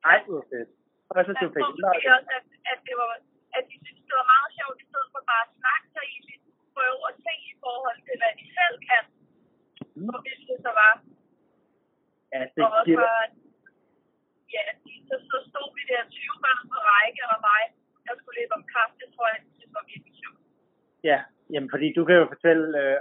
nej, 0.08 0.17
hvor 0.28 0.43
fedt. 0.52 0.69
Og 1.10 1.13
så 1.28 1.32
Jeg 1.41 1.49
fik 1.56 1.63
tror 1.63 1.73
måske 1.86 2.10
også, 2.17 2.32
at, 2.39 2.45
at, 2.71 2.80
det 2.88 2.95
var, 3.02 3.10
at 3.58 3.63
de 3.71 3.76
syntes, 3.84 4.04
det 4.10 4.15
var 4.19 4.28
meget 4.36 4.52
sjovt, 4.60 4.78
i 4.84 4.86
stedet 4.89 5.10
for 5.13 5.21
bare 5.32 5.43
at 5.47 5.52
snakke 5.62 5.88
sig 5.95 6.04
egentlig, 6.13 6.38
prøve 6.76 6.99
at 7.10 7.15
se 7.26 7.34
i 7.52 7.56
forhold 7.65 7.99
til, 8.06 8.15
hvad 8.21 8.34
de 8.39 8.45
selv 8.60 8.78
kan, 8.91 9.04
Mm. 9.97 10.06
hvor 10.10 10.19
vildt 10.28 10.45
det 10.52 10.60
så 10.67 10.71
var. 10.84 10.93
Ja, 12.34 12.41
det 12.56 12.62
Og 12.65 12.71
giver, 12.88 12.99
var, 13.06 13.21
ja, 14.56 14.63
så, 15.08 15.15
så 15.32 15.38
stod 15.49 15.67
vi 15.78 15.82
der 15.91 16.02
20 16.10 16.43
børn 16.43 16.62
på 16.73 16.78
række, 16.91 17.21
og 17.34 17.38
mig, 17.49 17.63
der 18.06 18.13
skulle 18.19 18.38
løbe 18.39 18.54
om 18.60 18.63
kaffe, 18.76 18.95
det 19.02 19.08
tror 19.15 19.28
jeg, 19.34 19.39
det 19.60 19.67
var 19.78 19.84
virkelig 19.91 20.13
sjovt. 20.21 20.39
ja, 21.10 21.17
jamen 21.54 21.69
fordi 21.73 21.88
du 21.97 22.02
kan 22.08 22.15
jo 22.21 22.26
fortælle 22.34 22.67
øh, 22.84 22.97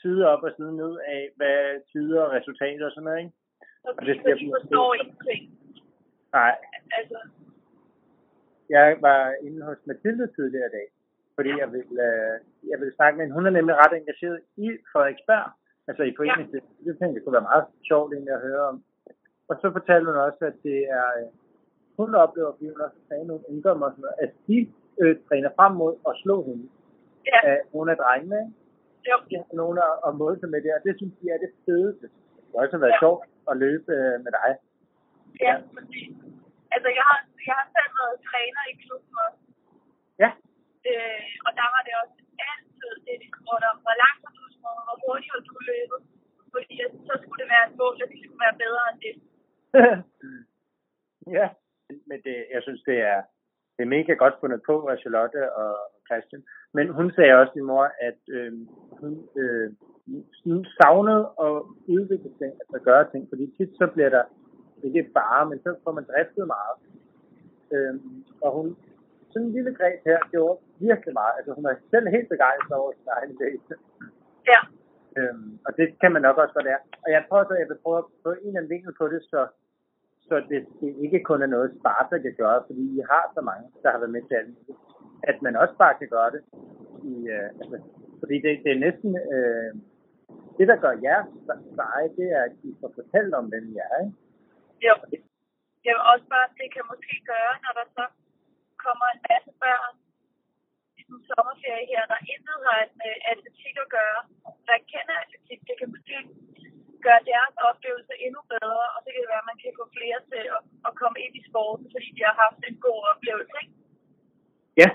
side 0.00 0.22
op 0.32 0.42
og 0.48 0.52
side 0.56 0.72
ned 0.82 0.92
af, 1.14 1.22
hvad 1.38 1.58
tider 1.92 2.20
og 2.26 2.30
resultater 2.38 2.84
og 2.88 2.92
sådan 2.92 3.04
noget, 3.08 3.20
ikke? 3.24 3.34
Så 3.82 3.88
Og 3.96 4.02
de, 4.02 4.06
det 4.06 4.16
så 4.16 4.22
bliver 4.22 4.36
de 4.40 4.46
forstår 4.56 4.88
ingenting. 5.00 5.42
Nej, 6.38 6.54
Altså, 6.98 7.18
jeg 8.70 8.96
var 9.00 9.32
inde 9.46 9.60
hos 9.68 9.76
Mathilde 9.86 10.26
tidligere 10.36 10.66
i 10.70 10.74
dag, 10.78 10.86
fordi 11.34 11.50
jeg 11.62 11.68
vil, 11.72 11.88
øh, 12.06 12.34
jeg 12.70 12.78
vil 12.80 12.92
snakke 12.96 13.16
med 13.16 13.24
hende. 13.24 13.34
Hun 13.38 13.46
er 13.46 13.50
nemlig 13.58 13.74
ret 13.82 13.94
engageret 14.00 14.40
i 14.56 14.66
Frederiksberg, 14.92 15.46
altså 15.88 16.02
i 16.02 16.12
foreningen. 16.16 16.54
Ja. 16.54 16.60
Det 16.90 16.98
tænkte 16.98 17.16
jeg 17.16 17.22
kunne 17.24 17.38
være 17.38 17.50
meget 17.52 17.66
sjovt 17.88 18.12
egentlig 18.12 18.34
at 18.34 18.40
høre 18.48 18.62
om. 18.70 18.76
Og 19.48 19.54
så 19.60 19.66
fortalte 19.76 20.06
hun 20.10 20.20
også, 20.28 20.42
at 20.50 20.56
det 20.62 20.78
er, 20.98 21.06
øh, 21.20 21.28
hun 21.98 22.14
oplever, 22.14 22.52
fordi 22.52 22.68
hun 22.68 22.80
også 22.86 22.96
sagde 23.08 23.26
nogle 23.26 23.44
ungdommer, 23.50 23.88
at 24.24 24.30
de 24.48 24.58
øh, 25.02 25.16
træner 25.28 25.50
frem 25.58 25.72
mod 25.82 25.94
at 26.08 26.14
slå 26.22 26.36
hende 26.48 26.68
ja, 27.26 27.38
af 27.50 27.58
nogle 27.74 27.90
af 27.92 27.96
drengene. 27.96 28.36
ikke? 28.44 28.52
jo, 29.10 29.16
De 29.30 29.34
har 29.36 29.46
nogen 29.62 29.78
at, 29.88 29.94
at 30.08 30.12
måle 30.20 30.38
sig 30.40 30.48
med 30.54 30.60
det, 30.64 30.70
og 30.76 30.80
det 30.86 30.92
synes 30.96 31.14
de 31.22 31.26
er 31.34 31.38
det 31.44 31.50
fedeste. 31.66 32.06
Det 32.36 32.52
har 32.54 32.66
også 32.66 32.78
været 32.78 32.96
Ja. 32.96 33.02
sjovt 33.04 33.24
at 33.50 33.56
løbe 33.56 33.92
øh, 33.92 34.14
med 34.24 34.32
dig. 34.38 34.50
ja, 35.46 35.54
præcis. 35.74 36.08
Altså, 36.74 36.88
jeg 36.98 37.04
har, 37.10 37.20
jeg 37.48 37.54
har 37.60 37.66
selv 37.76 37.92
været 37.98 38.16
træner 38.28 38.62
i 38.72 38.74
klubben 38.84 39.14
også. 39.26 39.40
Ja, 40.22 40.30
Øh, 40.90 41.22
og 41.46 41.50
der 41.58 41.68
var 41.74 41.82
det 41.86 41.94
også 42.02 42.16
altid 42.52 42.92
det, 43.06 43.14
de 43.22 43.28
spurgte 43.36 43.66
om. 43.72 43.78
Hvor 43.86 43.96
langt 44.04 44.20
har 44.26 44.32
du 44.38 44.44
sprunget? 44.56 44.84
Hvor 44.86 44.98
hurtigt 45.04 45.32
har 45.34 45.42
du 45.48 45.54
løbet? 45.72 46.00
Fordi 46.54 46.74
at, 46.86 46.92
så 47.08 47.14
skulle 47.22 47.40
det 47.42 47.52
være 47.54 47.66
et 47.68 47.76
mål, 47.80 47.94
at 48.04 48.10
de 48.14 48.18
skulle 48.24 48.44
være 48.46 48.60
bedre 48.64 48.82
end 48.90 48.98
det. 49.04 49.14
ja, 51.36 51.46
men 52.08 52.18
det, 52.26 52.36
jeg 52.54 52.60
synes, 52.66 52.82
det 52.90 52.98
er, 53.12 53.18
det 53.74 53.82
er 53.82 53.94
mega 53.96 54.12
godt 54.22 54.36
fundet 54.40 54.60
på 54.68 54.74
af 54.92 54.96
Charlotte 55.02 55.40
og 55.62 55.72
Christian. 56.08 56.42
Men 56.76 56.86
hun 56.98 57.06
sagde 57.16 57.38
også, 57.40 57.52
min 57.56 57.70
mor, 57.72 57.84
at 58.08 58.20
øh, 58.36 58.52
hun, 59.00 59.12
øh, 59.40 59.68
hun 60.44 60.58
savnede 60.78 61.24
at 61.46 61.54
udvikle 61.94 62.30
ting, 62.40 62.52
altså 62.62 62.78
gøre 62.88 63.04
ting, 63.12 63.22
fordi 63.30 63.44
tit 63.56 63.72
så 63.80 63.86
bliver 63.94 64.10
der 64.16 64.24
ikke 64.82 65.02
bare, 65.14 65.48
men 65.50 65.58
så 65.64 65.74
får 65.84 65.92
man 65.92 66.04
driftet 66.10 66.46
meget. 66.46 66.76
Øh, 67.74 67.94
og 68.44 68.50
hun, 68.56 68.76
sådan 69.30 69.46
en 69.46 69.52
lille 69.52 69.74
greb 69.74 70.00
her, 70.04 70.18
gjorde 70.30 70.58
virkelig 70.78 71.14
meget. 71.14 71.34
Altså 71.38 71.52
hun 71.52 71.66
er 71.66 71.74
selv 71.90 72.08
helt 72.08 72.28
begejstret 72.28 72.78
over 72.82 72.92
sin 72.92 73.08
egen 73.16 73.30
idé. 73.36 73.48
Ja, 74.52 74.60
Øhm, 75.18 75.58
og 75.66 75.76
det 75.78 75.86
kan 76.00 76.12
man 76.12 76.22
nok 76.22 76.36
også 76.38 76.54
godt 76.54 76.70
være. 76.72 76.82
Og 77.04 77.08
jeg 77.14 77.22
tror 77.28 77.44
så, 77.44 77.52
at 77.54 77.60
jeg 77.60 77.68
vil 77.68 77.82
prøve 77.84 77.98
at 77.98 78.10
få 78.22 78.30
en 78.32 78.38
eller 78.46 78.58
anden 78.58 78.74
vinkel 78.74 78.92
på 79.00 79.08
det, 79.12 79.20
så, 79.32 79.40
så 80.28 80.34
det, 80.50 80.60
det 80.80 80.90
ikke 81.04 81.20
kun 81.28 81.42
er 81.42 81.46
noget, 81.46 81.76
Sparta 81.78 82.18
kan 82.18 82.34
gøre, 82.42 82.62
fordi 82.66 82.82
I 82.98 83.00
har 83.10 83.24
så 83.34 83.40
mange, 83.40 83.64
der 83.82 83.90
har 83.90 83.98
været 83.98 84.16
med 84.16 84.22
til 84.28 84.34
alt 84.34 84.56
at 85.30 85.42
man 85.42 85.56
også 85.56 85.74
bare 85.78 85.94
kan 86.00 86.08
gøre 86.08 86.30
det. 86.34 86.42
I, 87.12 87.14
øh, 87.36 87.48
altså, 87.60 87.76
fordi 88.20 88.34
det, 88.44 88.50
det 88.64 88.72
er 88.72 88.84
næsten... 88.86 89.10
Øh, 89.34 89.72
det, 90.58 90.68
der 90.68 90.76
gør 90.76 90.94
jer 91.06 91.20
seje, 91.76 92.08
det 92.16 92.26
er, 92.36 92.42
at 92.42 92.52
I 92.62 92.74
får 92.80 92.92
fortalt 92.94 93.34
om, 93.34 93.44
hvem 93.44 93.64
I 93.72 93.76
er. 93.76 94.04
Ikke? 94.04 94.16
Jo. 94.86 94.94
Jeg 95.86 95.92
vil 95.96 96.04
også 96.12 96.26
bare, 96.34 96.48
det 96.60 96.68
kan 96.74 96.84
måske 96.92 97.16
gøre, 97.32 97.54
når 97.64 97.72
der 97.78 97.86
så 97.96 98.04
kommer 98.84 99.06
en 99.14 99.22
masse 99.30 99.52
børn 99.62 99.94
i 100.98 101.00
en 101.10 101.20
sommerferie 101.28 101.86
her, 101.92 102.02
der 102.12 102.18
intet 102.32 102.58
har 102.66 102.80
med 103.02 103.12
atletik 103.30 103.74
at 103.84 103.88
gøre, 103.98 104.20
der 104.68 104.86
kender 104.92 105.16
atletik. 105.24 105.60
Det 105.68 105.74
kan 105.80 105.88
måske 105.94 106.16
gøre 107.06 107.22
deres 107.32 107.54
oplevelse 107.70 108.12
endnu 108.26 108.40
bedre, 108.54 108.86
og 108.94 108.98
så 109.02 109.08
kan 109.10 109.20
det 109.22 109.32
være, 109.32 109.44
at 109.44 109.50
man 109.52 109.58
kan 109.62 109.78
få 109.80 109.84
flere 109.96 110.20
til 110.30 110.42
at, 110.56 110.62
at 110.88 110.92
komme 111.00 111.18
ind 111.24 111.34
i 111.40 111.42
sporten, 111.48 111.86
fordi 111.94 112.08
de 112.16 112.22
har 112.28 112.36
haft 112.44 112.60
en 112.70 112.78
god 112.86 113.00
oplevelse. 113.12 113.56
Ikke? 113.62 113.74
Ja. 114.82 114.88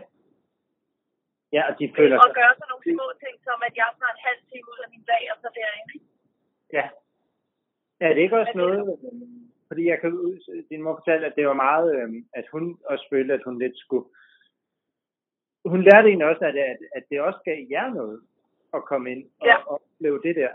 Ja, 1.55 1.61
og 1.69 1.73
de 1.79 1.85
føler 1.97 2.15
Og 2.25 2.31
gøre 2.39 2.53
sådan 2.57 2.69
nogle 2.71 2.85
små 2.95 3.07
ting, 3.23 3.35
som 3.47 3.57
at 3.67 3.73
jeg 3.81 3.89
tager 3.99 4.13
en 4.15 4.21
halv 4.27 4.41
time 4.49 4.67
ud 4.73 4.79
af 4.85 4.89
min 4.93 5.05
dag, 5.11 5.23
og 5.33 5.37
så 5.43 5.47
derinde. 5.59 5.91
Ikke? 5.95 6.07
Ja. 6.77 6.85
Er 8.05 8.09
det 8.13 8.21
ikke 8.25 8.39
også 8.41 8.55
noget, 8.63 8.79
fordi 9.71 9.83
jeg 9.91 9.97
kan 10.01 10.11
din 10.69 10.83
mor 10.83 10.95
fortalte, 10.99 11.25
at 11.27 11.35
det 11.37 11.45
var 11.47 11.57
meget, 11.67 11.87
øh, 11.97 12.09
at 12.39 12.45
hun 12.53 12.63
også 12.91 13.05
følte, 13.13 13.33
at 13.37 13.43
hun 13.47 13.55
lidt 13.63 13.77
skulle, 13.83 14.07
hun 15.73 15.81
lærte 15.87 16.07
egentlig 16.07 16.29
også, 16.31 16.43
at, 16.49 16.55
at, 16.73 16.79
at 16.97 17.03
det 17.09 17.21
også 17.27 17.39
gav 17.47 17.57
jer 17.75 17.89
noget 17.99 18.17
at 18.77 18.81
komme 18.91 19.05
ind 19.13 19.23
og, 19.41 19.47
Ja. 19.47 19.55
og 19.71 19.75
opleve 19.95 20.19
det 20.27 20.35
der. 20.41 20.51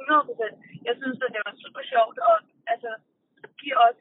100 0.00 0.26
procent. 0.28 0.56
Jeg 0.88 0.94
synes, 1.00 1.18
at 1.24 1.30
det 1.34 1.42
var 1.46 1.54
super 1.64 1.82
sjovt, 1.92 2.16
og 2.30 2.36
altså, 2.72 2.90
give 3.62 3.76
os 3.88 3.98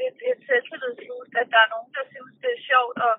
lidt 0.00 0.18
et 0.30 0.40
selvtillidsboost, 0.48 1.32
at 1.40 1.48
der 1.54 1.60
er 1.64 1.72
nogen, 1.74 1.90
der 1.98 2.04
synes, 2.14 2.34
det 2.42 2.50
er 2.56 2.66
sjovt 2.72 2.96
at, 3.08 3.16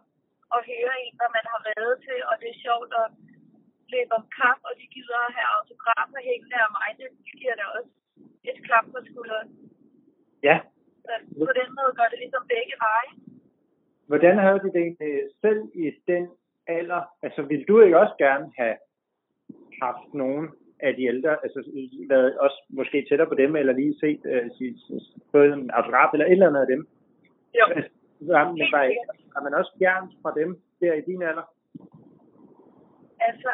at 0.55 0.59
høre 0.71 0.93
en, 1.05 1.13
hvad 1.19 1.31
man 1.37 1.45
har 1.53 1.61
været 1.69 1.95
til, 2.07 2.19
og 2.29 2.33
det 2.41 2.47
er 2.51 2.63
sjovt 2.67 2.91
at 3.01 3.07
løbe 3.93 4.13
om 4.19 4.25
kap, 4.37 4.59
og 4.67 4.73
de 4.79 4.85
gider 4.95 5.19
at 5.27 5.35
have 5.37 5.49
autografer 5.57 6.19
hængende 6.29 6.57
af 6.65 6.69
mig. 6.77 6.87
Det 6.99 7.07
giver 7.39 7.55
da 7.61 7.65
også 7.77 7.91
et 8.49 8.59
klap 8.65 8.85
på 8.93 8.99
skulderen. 9.09 9.49
Ja, 10.43 10.59
Så 11.05 11.45
på 11.49 11.53
den 11.61 11.69
måde 11.77 11.91
gør 11.99 12.07
det 12.11 12.19
ligesom 12.19 12.43
begge 12.47 12.75
veje. 12.85 13.11
Hvordan 14.07 14.37
havde 14.37 14.59
du 14.59 14.67
det 14.67 14.81
egentlig 14.81 15.13
selv 15.41 15.61
i 15.73 15.91
den 16.07 16.23
alder? 16.67 17.01
Altså, 17.21 17.41
ville 17.41 17.65
du 17.65 17.81
ikke 17.81 17.99
også 17.99 18.15
gerne 18.17 18.51
have 18.57 18.75
haft 19.81 20.13
nogen 20.13 20.49
af 20.79 20.95
de 20.95 21.03
ældre, 21.05 21.31
altså 21.43 21.59
været 22.09 22.37
også 22.37 22.63
måske 22.69 23.05
tættere 23.09 23.27
på 23.27 23.35
dem, 23.35 23.55
eller 23.55 23.73
lige 23.73 23.95
set 23.99 24.21
uh, 24.33 24.57
sit, 24.57 24.77
en 25.33 25.71
autograf, 25.71 26.09
eller 26.13 26.25
et 26.25 26.31
eller 26.31 26.47
andet 26.47 26.61
af 26.61 26.67
dem? 26.67 26.87
Jo, 27.59 27.65
Altså, 27.75 27.91
var, 28.21 28.51
men 28.51 28.67
var, 28.71 28.83
var 29.33 29.41
man 29.43 29.53
også 29.53 29.71
fjernt 29.79 30.11
fra 30.21 30.33
dem 30.39 30.61
der 30.81 30.93
i 30.93 31.01
din 31.01 31.21
alder? 31.21 31.47
altså... 33.19 33.51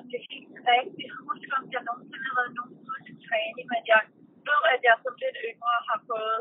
Åh, 0.00 0.06
det 0.10 0.18
er 0.24 0.28
ikke 0.38 0.58
rigtigt. 0.72 1.12
Husker, 1.28 1.54
om 1.60 1.66
jeg 1.74 1.82
nogensinde 1.88 2.26
har 2.28 2.36
været 2.40 2.52
nogen 2.58 3.02
til 3.06 3.16
træning, 3.26 3.66
men 3.72 3.82
jeg 3.92 4.00
ved, 4.48 4.62
at 4.74 4.80
jeg 4.88 4.94
som 5.04 5.14
lidt 5.22 5.38
yngre 5.48 5.76
har 5.90 6.00
fået 6.10 6.40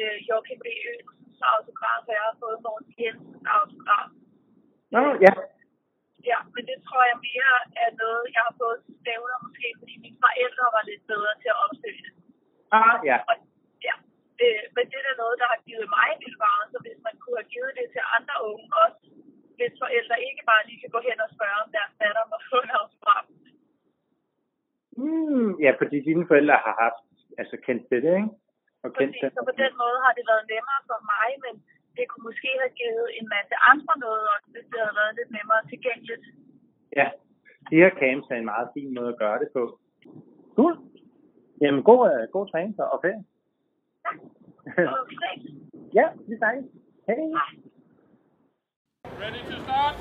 øh, 0.00 0.16
Joachim 0.28 0.58
B. 0.64 0.66
Ønsens 0.92 1.40
autograf, 1.54 2.02
og 2.10 2.14
jeg 2.18 2.24
har 2.30 2.36
fået 2.42 2.58
Morten 2.64 2.92
Jensens 3.02 3.46
autograf. 3.56 4.08
Nå, 4.94 5.02
ja. 5.26 5.32
Ja, 6.30 6.38
men 6.54 6.62
det 6.70 6.78
tror 6.86 7.02
jeg 7.10 7.18
mere 7.30 7.54
er 7.84 7.90
noget, 8.02 8.24
jeg 8.34 8.42
har 8.48 8.54
fået 8.62 8.78
stævner, 9.00 9.36
måske 9.46 9.66
fordi 9.80 9.94
mine 10.04 10.18
forældre 10.24 10.66
var 10.76 10.82
lidt 10.90 11.04
bedre 11.12 11.32
til 11.42 11.48
at 11.54 11.60
opsøge 11.64 12.02
det. 12.06 12.12
Ah, 12.78 12.94
ja. 13.10 13.16
Og, 13.30 13.36
ja, 13.86 13.94
øh, 14.42 14.62
men 14.76 14.84
det 14.92 14.98
er 15.12 15.20
noget, 15.22 15.36
der 15.42 15.48
har 15.52 15.60
givet 15.68 15.88
mig 15.96 16.08
vildt 16.22 16.40
meget, 16.46 16.66
så 16.72 16.76
hvis 16.84 17.00
man 17.06 17.14
kunne 17.22 17.38
have 17.40 17.52
givet 17.54 17.72
det 17.78 17.86
til 17.94 18.02
andre 18.16 18.36
unge 18.50 18.66
også, 18.84 19.00
hvis 19.58 19.74
forældre 19.82 20.16
ikke 20.28 20.42
bare 20.50 20.62
lige 20.68 20.80
kan 20.82 20.92
gå 20.96 21.00
hen 21.08 21.18
og 21.26 21.30
spørge, 21.36 21.58
om 21.64 21.70
deres 21.76 21.92
datter 22.02 22.24
må 22.32 22.36
få 22.50 22.58
en 22.66 22.72
autograf. 22.80 23.26
Mm, 25.02 25.50
ja, 25.64 25.70
fordi 25.80 25.96
dine 26.08 26.24
forældre 26.30 26.56
har 26.66 26.74
haft, 26.84 27.04
altså 27.40 27.56
kendt 27.66 27.84
det, 27.90 28.00
ikke? 28.20 28.30
Og 28.84 28.90
kendt 28.98 29.14
Præcis, 29.14 29.36
så 29.36 29.42
på 29.50 29.54
den 29.64 29.72
måde 29.82 29.98
har 30.04 30.12
det 30.18 30.24
været 30.32 30.44
nemmere 30.54 30.82
for 30.90 31.00
mig, 31.12 31.28
men 31.44 31.54
det 31.96 32.04
kunne 32.08 32.26
måske 32.30 32.50
have 32.62 32.74
givet 32.82 33.06
en 33.18 33.26
masse 33.36 33.54
andre 33.72 33.94
noget, 34.04 34.24
også, 34.34 34.48
hvis 34.54 34.66
det 34.72 34.78
havde 34.84 34.98
været 35.00 35.14
lidt 35.18 35.30
nemmere 35.36 35.62
tilgængeligt. 35.72 36.24
Ja, 36.98 37.06
de 37.70 37.76
her 37.82 37.92
camps 38.00 38.28
er 38.32 38.38
en 38.38 38.50
meget 38.54 38.68
fin 38.74 38.90
måde 38.96 39.10
at 39.14 39.20
gøre 39.22 39.38
det 39.42 39.48
på. 39.56 39.62
Cool. 40.56 40.74
Jamen, 41.62 41.82
god, 41.90 42.00
uh, 42.10 42.22
god 42.34 42.46
træning 42.50 42.74
så, 42.78 42.84
og 42.94 42.98
ferie. 43.04 43.24
Og 44.92 45.04
fri. 45.18 45.32
ja, 45.98 46.06
vi 46.28 46.34
snakkes. 46.36 46.64
Hej. 47.06 47.16
Ready 49.18 49.42
to 49.50 49.62
start? 49.64 49.96